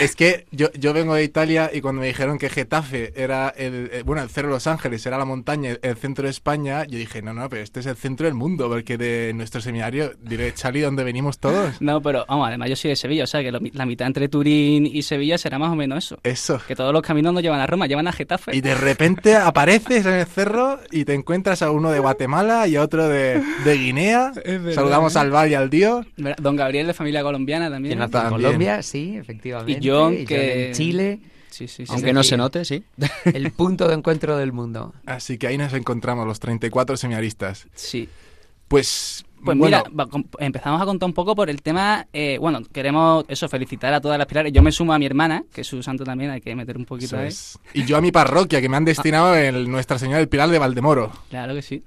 [0.00, 3.90] Es que yo, yo vengo de Italia y cuando me dijeron que Getafe era el,
[3.92, 6.98] eh, bueno, el Cerro de Los Ángeles era la montaña, el centro de España, yo
[6.98, 10.52] dije, no, no, pero este es el centro del mundo, porque de nuestro seminario, diré,
[10.54, 11.80] Chali, ¿dónde venimos todos?
[11.80, 14.28] No, pero vamos, además yo soy de Sevilla, o sea que lo- la mitad entre
[14.28, 16.18] Turín y Sevilla será más o menos eso.
[16.22, 16.60] Eso.
[16.66, 18.56] Que todos los caminos no llevan a Roma, llevan a Getafe.
[18.56, 22.76] Y de repente apareces en el cerro y te encuentras a uno de Guatemala y
[22.76, 24.32] a otro de, de Guinea.
[24.44, 25.18] verdad, Saludamos ¿eh?
[25.18, 26.04] al Val y al Dio.
[26.40, 28.00] Don Gabriel de familia colombiana también.
[28.00, 29.72] En Colombia, sí, efectivamente.
[29.72, 30.66] Y John, Y John que...
[30.68, 31.20] en Chile.
[31.50, 31.92] Sí, sí, sí.
[31.92, 32.84] Aunque no se note, sí.
[33.24, 34.94] El punto de encuentro del mundo.
[35.04, 37.66] Así que ahí nos encontramos los 34 seminaristas.
[37.74, 38.08] Sí.
[38.68, 40.06] Pues, Pues bueno, mira,
[40.38, 44.16] empezamos a contar un poco por el tema, eh, bueno, queremos eso, felicitar a todas
[44.16, 44.52] las pilares.
[44.52, 46.84] Yo me sumo a mi hermana, que es su santo también, hay que meter un
[46.84, 47.30] poquito ahí.
[47.74, 50.58] Y yo a mi parroquia, que me han destinado en Nuestra Señora del Pilar de
[50.60, 51.10] Valdemoro.
[51.30, 51.82] Claro que sí.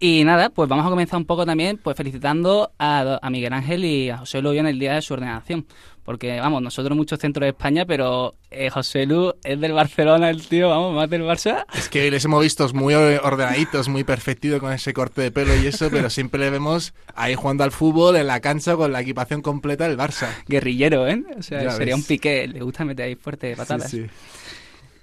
[0.00, 3.84] Y nada, pues vamos a comenzar un poco también pues felicitando a, a Miguel Ángel
[3.84, 5.66] y a José Lu en el día de su ordenación.
[6.04, 10.46] Porque, vamos, nosotros muchos centros de España, pero eh, José Lu es del Barcelona, el
[10.46, 11.64] tío, vamos, más del Barça.
[11.72, 15.66] Es que les hemos visto muy ordenaditos, muy perfectitos con ese corte de pelo y
[15.66, 19.40] eso, pero siempre le vemos ahí jugando al fútbol en la cancha con la equipación
[19.40, 20.28] completa del Barça.
[20.46, 21.24] Guerrillero, ¿eh?
[21.38, 22.02] O sea, Ya sería ves.
[22.02, 23.90] un piqué, le gusta meter ahí fuerte patadas.
[23.90, 24.10] Sí, sí.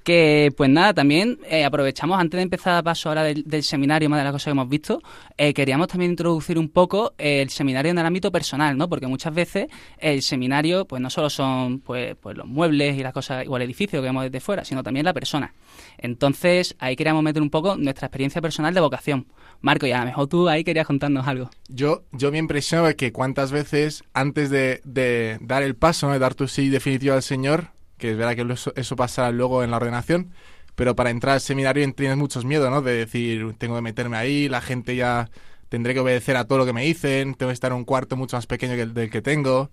[0.03, 4.19] Que, pues nada, también eh, aprovechamos, antes de empezar a paso ahora del, seminario, más
[4.19, 5.01] de las cosas que hemos visto,
[5.37, 8.89] eh, queríamos también introducir un poco el seminario en el ámbito personal, ¿no?
[8.89, 13.13] Porque muchas veces el seminario, pues no solo son pues, pues los muebles y las
[13.13, 15.53] cosas, o el edificio que vemos desde fuera, sino también la persona.
[15.97, 19.27] Entonces, ahí queríamos meter un poco nuestra experiencia personal de vocación.
[19.61, 21.49] Marco, y a lo mejor tú ahí querías contarnos algo.
[21.67, 26.19] Yo, yo me impresiono de que cuántas veces antes de, de dar el paso, de
[26.19, 27.69] dar tu sí definitivo al Señor,
[28.01, 30.33] que es verdad que eso, eso pasará luego en la ordenación,
[30.75, 32.81] pero para entrar al seminario tienes muchos miedos, ¿no?
[32.81, 35.29] De decir, tengo que meterme ahí, la gente ya
[35.69, 38.17] tendré que obedecer a todo lo que me dicen, tengo que estar en un cuarto
[38.17, 39.71] mucho más pequeño que el del que tengo.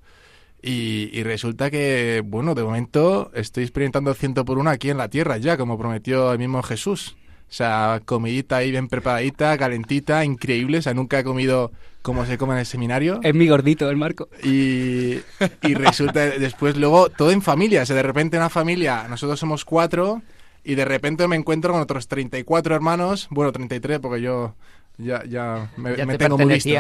[0.63, 5.09] Y, y resulta que, bueno, de momento estoy experimentando ciento por uno aquí en la
[5.09, 7.17] tierra ya, como prometió el mismo Jesús.
[7.49, 10.79] O sea, comidita ahí bien preparadita, calentita, increíble.
[10.79, 11.73] O sea, nunca he comido
[12.03, 13.21] como se come en el seminario.
[13.23, 14.29] Es mi gordito el Marco.
[14.43, 15.21] Y,
[15.63, 17.83] y resulta después luego todo en familia.
[17.83, 20.23] O sea, de repente una familia, nosotros somos cuatro
[20.63, 23.29] y de repente me encuentro con otros 34 hermanos.
[23.31, 24.55] Bueno, 33 porque yo
[24.99, 26.71] ya, ya me, Ya me te tengo muy listo.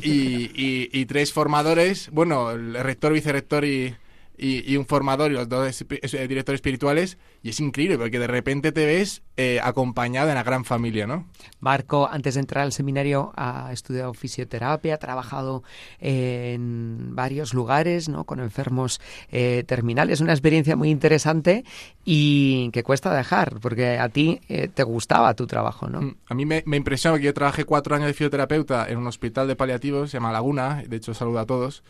[0.00, 3.94] Y, y, y tres formadores, bueno, el rector, vicerrector y,
[4.36, 7.18] y, y un formador y los dos eh, directores espirituales.
[7.42, 11.26] Y es increíble porque de repente te ves eh, acompañado en la gran familia, ¿no?
[11.60, 15.62] Marco, antes de entrar al seminario, ha estudiado fisioterapia, ha trabajado
[16.00, 18.24] en varios lugares, ¿no?
[18.24, 20.20] Con enfermos eh, terminales.
[20.20, 21.64] Una experiencia muy interesante
[22.04, 26.02] y que cuesta dejar, porque a ti eh, te gustaba tu trabajo, ¿no?
[26.02, 29.06] Mm, A mí me, me impresiona que yo trabajé cuatro años de fisioterapeuta en un
[29.06, 31.82] hospital de paliativos, se llama Laguna, de hecho saludo a todos,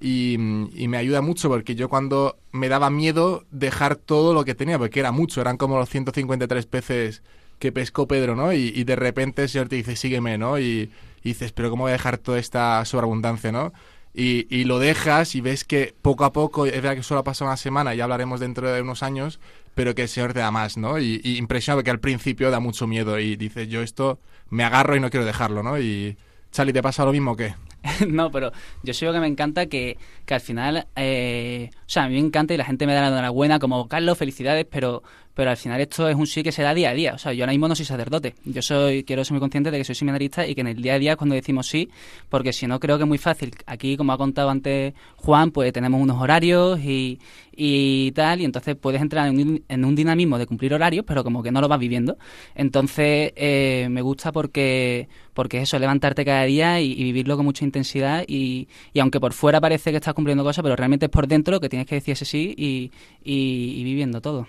[0.00, 4.78] y, me ayuda mucho porque yo cuando me daba miedo dejar todo lo que tenía,
[4.78, 7.22] porque era mucho, eran como los 153 peces
[7.58, 8.52] que pescó Pedro, ¿no?
[8.52, 10.58] Y, de repente el Señor te dice, sígueme, ¿no?
[10.58, 10.90] Y,
[11.22, 13.72] dices, pero ¿cómo voy a dejar toda esta sobreabundancia, ¿no?
[14.12, 17.50] Y, lo dejas y ves que poco a poco, es verdad que solo ha pasado
[17.50, 19.40] una semana, ya hablaremos dentro de unos años,
[19.74, 20.98] pero que el Señor te da más, ¿no?
[20.98, 24.18] Y, impresiona porque al principio da mucho miedo y dices, yo esto
[24.50, 25.78] me agarro y no quiero dejarlo, ¿no?
[25.78, 26.16] Y,
[26.52, 27.54] Charlie, ¿te pasa lo mismo que?
[28.08, 32.08] no, pero yo sé que me encanta que, que al final, eh, o sea, a
[32.08, 35.02] mí me encanta y la gente me da la enhorabuena como, Carlos, felicidades, pero,
[35.34, 37.14] pero al final esto es un sí que se da día a día.
[37.14, 38.34] O sea, yo ahora mismo no soy sacerdote.
[38.44, 40.94] Yo soy, quiero ser muy consciente de que soy seminarista y que en el día
[40.94, 41.90] a día es cuando decimos sí,
[42.28, 43.52] porque si no creo que es muy fácil.
[43.66, 47.18] Aquí, como ha contado antes Juan, pues tenemos unos horarios y,
[47.52, 51.24] y tal, y entonces puedes entrar en un, en un dinamismo de cumplir horarios, pero
[51.24, 52.16] como que no lo vas viviendo.
[52.54, 58.24] Entonces, eh, me gusta porque, porque eso, levantarte cada día y, vivirlo con mucha intensidad
[58.26, 61.60] y, y aunque por fuera parece que estás cumpliendo cosas, pero realmente es por dentro
[61.60, 62.92] que tienes que decir ese sí y,
[63.24, 64.46] y viviendo todo.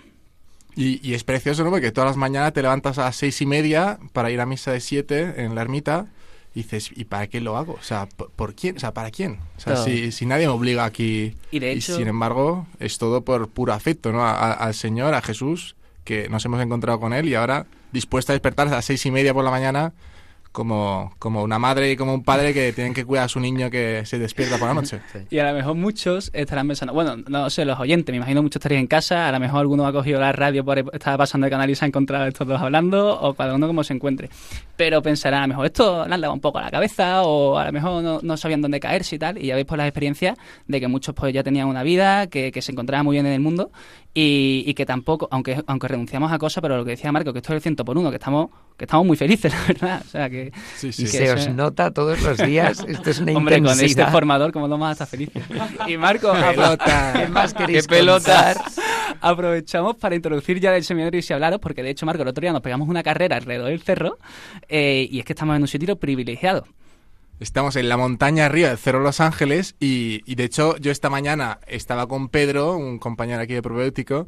[0.76, 1.70] Y, y es precioso, ¿no?
[1.70, 4.72] Porque todas las mañanas te levantas a las seis y media para ir a misa
[4.72, 6.06] de siete en la ermita
[6.54, 7.74] y dices, ¿y para qué lo hago?
[7.74, 8.76] O sea, ¿por, por quién?
[8.76, 9.38] O sea, ¿para quién?
[9.56, 11.34] O sea, si, si nadie me obliga aquí.
[11.50, 14.22] Y de hecho- sin embargo, es todo por puro afecto, ¿no?
[14.22, 18.32] A- a- al Señor, a Jesús, que nos hemos encontrado con Él y ahora dispuesta
[18.32, 19.92] a despertar a las seis y media por la mañana
[20.56, 23.68] como, como una madre y como un padre que tienen que cuidar a su niño
[23.68, 25.02] que se despierta por la noche.
[25.28, 28.56] Y a lo mejor muchos estarán pensando, bueno, no sé, los oyentes, me imagino muchos
[28.56, 31.50] estarían en casa, a lo mejor alguno ha cogido la radio, por estaba pasando el
[31.50, 34.30] canal y se ha encontrado a estos dos hablando, o cada uno como se encuentre.
[34.78, 37.58] Pero pensará, a lo mejor esto le han dado un poco a la cabeza, o
[37.58, 39.86] a lo mejor no, no sabían dónde caerse y tal, y ya veis por las
[39.86, 43.26] experiencias de que muchos pues ya tenían una vida, que, que se encontraban muy bien
[43.26, 43.72] en el mundo,
[44.14, 47.40] y, y que tampoco, aunque aunque renunciamos a cosas, pero lo que decía Marco, que
[47.40, 50.02] esto es el ciento por uno, que estamos que estamos muy felices, la verdad.
[50.04, 50.45] O sea, que,
[50.82, 52.84] Y que se eso- os nota todos los días.
[52.86, 54.12] Esto es una Hombre, con este intensidad.
[54.12, 55.42] formador, como no vamos a estar felices.
[55.86, 57.12] Y Marco, Pelota.
[57.16, 58.58] ¿Qué más queréis ¿Qué pelotas?
[59.20, 62.40] Aprovechamos para introducir ya del seminario y si hablaros, porque de hecho, Marco, el otro
[62.42, 64.18] día nos pegamos una carrera alrededor del cerro
[64.68, 66.66] eh, y es que estamos en un sitio privilegiado.
[67.38, 71.10] Estamos en la montaña arriba del Cerro Los Ángeles y, y de hecho yo esta
[71.10, 74.26] mañana estaba con Pedro, un compañero aquí de Probéutico,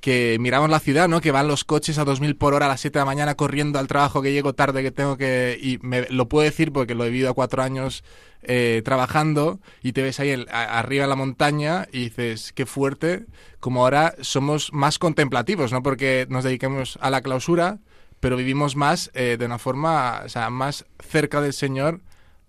[0.00, 1.20] que miramos la ciudad, ¿no?
[1.20, 3.78] Que van los coches a 2000 por hora a las 7 de la mañana corriendo
[3.78, 5.58] al trabajo, que llego tarde, que tengo que...
[5.60, 8.04] Y me, lo puedo decir porque lo he vivido a cuatro años
[8.42, 13.26] eh, trabajando y te ves ahí a- arriba en la montaña y dices, qué fuerte,
[13.58, 15.82] como ahora somos más contemplativos, ¿no?
[15.82, 17.78] Porque nos dediquemos a la clausura,
[18.20, 22.00] pero vivimos más eh, de una forma, o sea, más cerca del Señor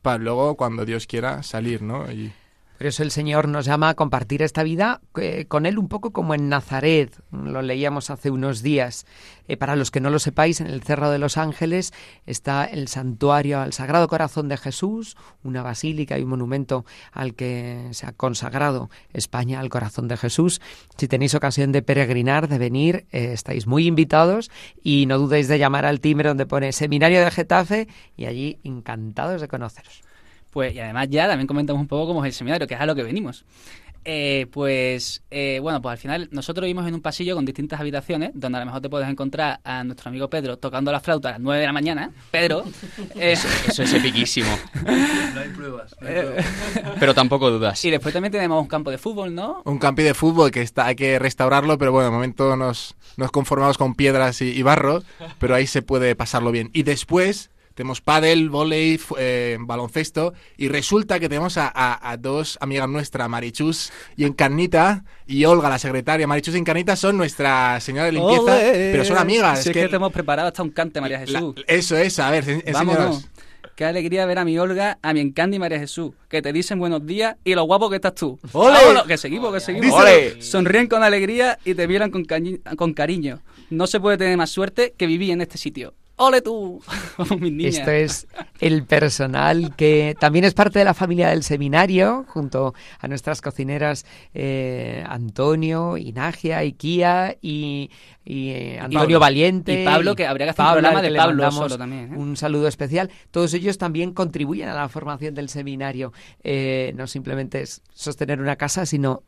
[0.03, 2.09] para luego, cuando Dios quiera, salir, ¿no?
[2.11, 2.31] Y...
[2.79, 6.11] Por eso el Señor nos llama a compartir esta vida eh, con Él un poco
[6.11, 7.13] como en Nazaret.
[7.29, 9.05] Lo leíamos hace unos días.
[9.49, 11.91] Eh, para los que no lo sepáis, en el Cerro de los Ángeles
[12.25, 17.89] está el santuario al Sagrado Corazón de Jesús, una basílica y un monumento al que
[17.91, 20.61] se ha consagrado España al Corazón de Jesús.
[20.95, 24.49] Si tenéis ocasión de peregrinar, de venir, eh, estáis muy invitados
[24.81, 29.41] y no dudéis de llamar al timbre donde pone Seminario de Getafe y allí encantados
[29.41, 30.01] de conoceros.
[30.51, 32.85] Pues, y además ya también comentamos un poco cómo es el seminario, que es a
[32.85, 33.45] lo que venimos.
[34.05, 38.31] Eh, pues eh, bueno, pues al final nosotros vivimos en un pasillo con distintas habitaciones
[38.33, 41.31] donde a lo mejor te puedes encontrar a nuestro amigo Pedro tocando la flauta a
[41.33, 42.09] las 9 de la mañana.
[42.31, 42.63] Pedro.
[43.15, 44.47] eh, Eso, eso es epiquísimo.
[45.35, 45.93] No hay pruebas.
[45.99, 46.45] no hay Eh, pruebas.
[46.99, 47.83] Pero tampoco dudas.
[47.85, 49.61] y después también tenemos un campo de fútbol, ¿no?
[49.65, 53.31] Un campi de fútbol que está, hay que restaurarlo, pero bueno, de momento nos, nos
[53.31, 55.03] conformamos con piedras y, y barro,
[55.39, 56.71] pero ahí se puede pasarlo bien.
[56.73, 62.57] Y después tenemos pádel, volei, eh, baloncesto, y resulta que tenemos a, a- a dos
[62.59, 66.27] amigas nuestras, Marichus y Encarnita, y Olga, la secretaria.
[66.27, 68.89] Marichus y Encarnita son nuestra señora de limpieza, ¡Ole!
[68.91, 69.59] pero son amigas.
[69.59, 71.55] Si es es que, que te hemos preparado hasta un cante, María Jesús.
[71.67, 73.29] eso es, a ver, en- enséñanos.
[73.77, 76.79] Qué alegría ver a mi Olga, a mi Encandy y María Jesús, que te dicen
[76.79, 78.37] buenos días y lo guapo que estás tú.
[78.51, 78.73] ¡Ole!
[78.73, 79.93] Vámonos, que seguimos, que seguimos.
[79.97, 80.41] ¡Ole!
[80.41, 82.25] Sonríen con alegría y te miran con,
[82.75, 83.39] con cariño.
[83.69, 85.93] No se puede tener más suerte que vivir en este sitio.
[86.21, 86.81] ¡Ole tú!
[87.17, 87.77] Vamos, mis niñas.
[87.77, 88.27] Esto es
[88.59, 94.05] el personal que también es parte de la familia del seminario, junto a nuestras cocineras
[94.33, 97.89] eh, Antonio, Inagia, Ikia y,
[98.25, 99.17] y, eh, Antonio.
[99.17, 99.81] Valiente.
[99.81, 102.17] Y Pablo, que habría que hacer un programa de Pablo solo también, ¿eh?
[102.17, 103.09] Un saludo especial.
[103.31, 106.11] Todos ellos también contribuyen a la formación del seminario.
[106.43, 109.23] Eh, no simplemente es sostener una casa, sino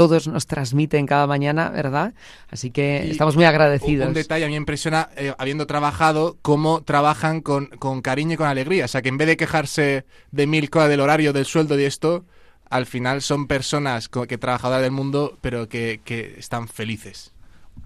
[0.00, 2.14] todos nos transmiten cada mañana, ¿verdad?
[2.48, 4.08] Así que Y estamos muy agradecidos.
[4.08, 8.36] Un detalle a mí me impresiona, eh, habiendo trabajado, cómo trabajan con, con cariño y
[8.38, 8.86] con alegría.
[8.86, 11.84] O sea, que en vez de quejarse de mil cosas del horario, del sueldo y
[11.84, 12.24] esto,
[12.70, 17.34] al final son personas que trabajadoras del mundo, pero que, que están felices.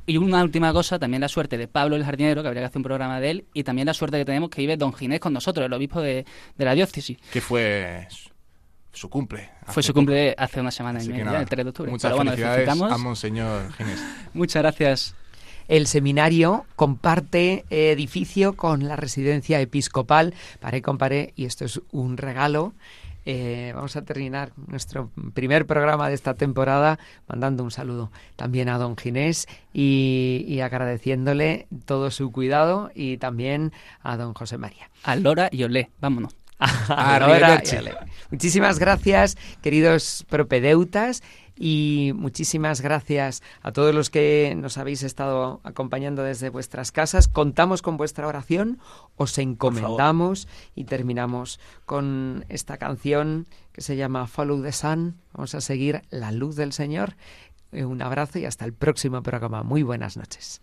[0.06, 2.78] Y una última cosa, también la suerte de Pablo el jardinero, que habría que hacer
[2.78, 5.32] un programa de él, y también la suerte que tenemos que vive Don Ginés con
[5.32, 6.24] nosotros, el obispo de,
[6.56, 7.18] de la diócesis.
[7.32, 8.06] Que fue
[8.95, 9.51] su- cumple.
[9.66, 10.01] Fue su poco.
[10.01, 11.90] cumple hace una semana y Así media, nada, el 3 de octubre.
[11.90, 14.03] Muchas Pero bueno, le felicidades a Monseñor Ginés.
[14.32, 15.14] Muchas gracias.
[15.68, 20.34] El seminario comparte eh, edificio con la residencia episcopal.
[20.61, 22.72] Paré, comparé, y esto es un regalo.
[23.26, 28.76] Eh, vamos a terminar nuestro primer programa de esta temporada mandando un saludo también a
[28.76, 33.72] don Ginés y, y agradeciéndole todo su cuidado y también
[34.03, 34.90] a don José María.
[35.05, 36.36] A Lora y Olé, vámonos.
[36.88, 37.95] Ahora, yale.
[38.35, 41.22] Muchísimas gracias, queridos propedeutas,
[41.57, 47.28] y muchísimas gracias a todos los que nos habéis estado acompañando desde vuestras casas.
[47.28, 48.80] Contamos con vuestra oración,
[49.14, 55.14] os encomendamos y terminamos con esta canción que se llama Follow the Sun.
[55.32, 57.14] Vamos a seguir la luz del Señor.
[57.70, 59.62] Eh, Un abrazo y hasta el próximo programa.
[59.62, 60.61] Muy buenas noches.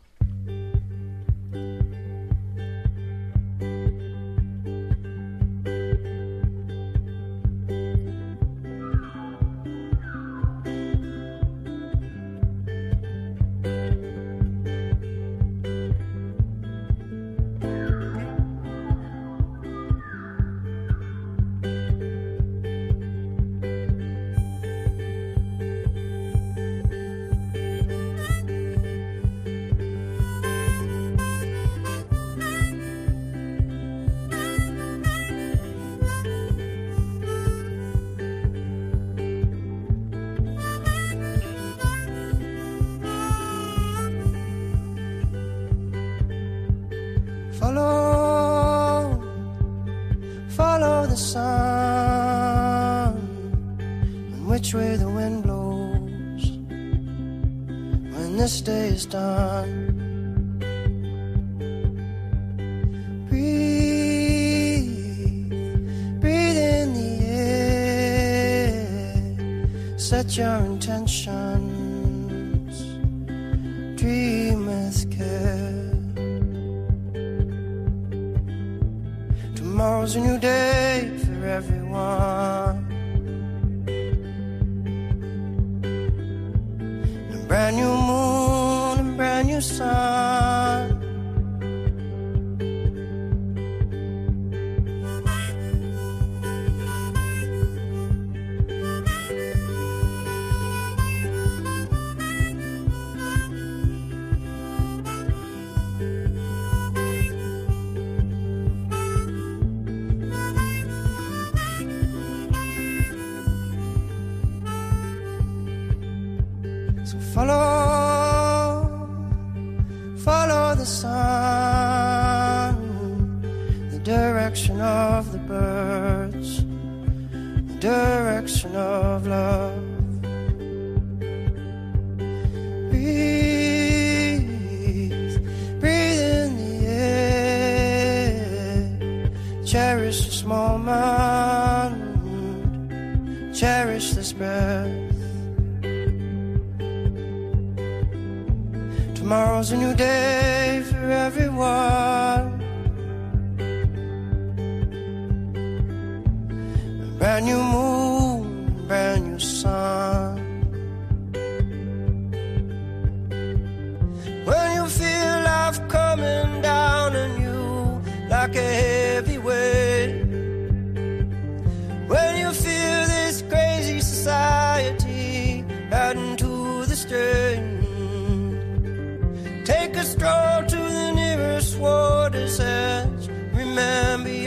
[59.02, 59.97] Is done.
[63.30, 64.89] Breathe,
[66.20, 68.78] breathe in the air,
[69.97, 71.95] set your intentions,
[73.99, 75.78] dream with care.
[79.56, 82.71] Tomorrow's a new day for everyone.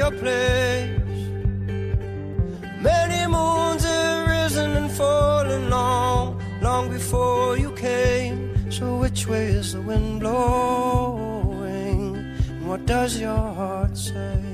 [0.05, 1.21] Your place.
[2.91, 8.39] Many moons have risen and fallen long, long before you came.
[8.71, 12.17] So which way is the wind blowing?
[12.51, 14.54] And what does your heart say?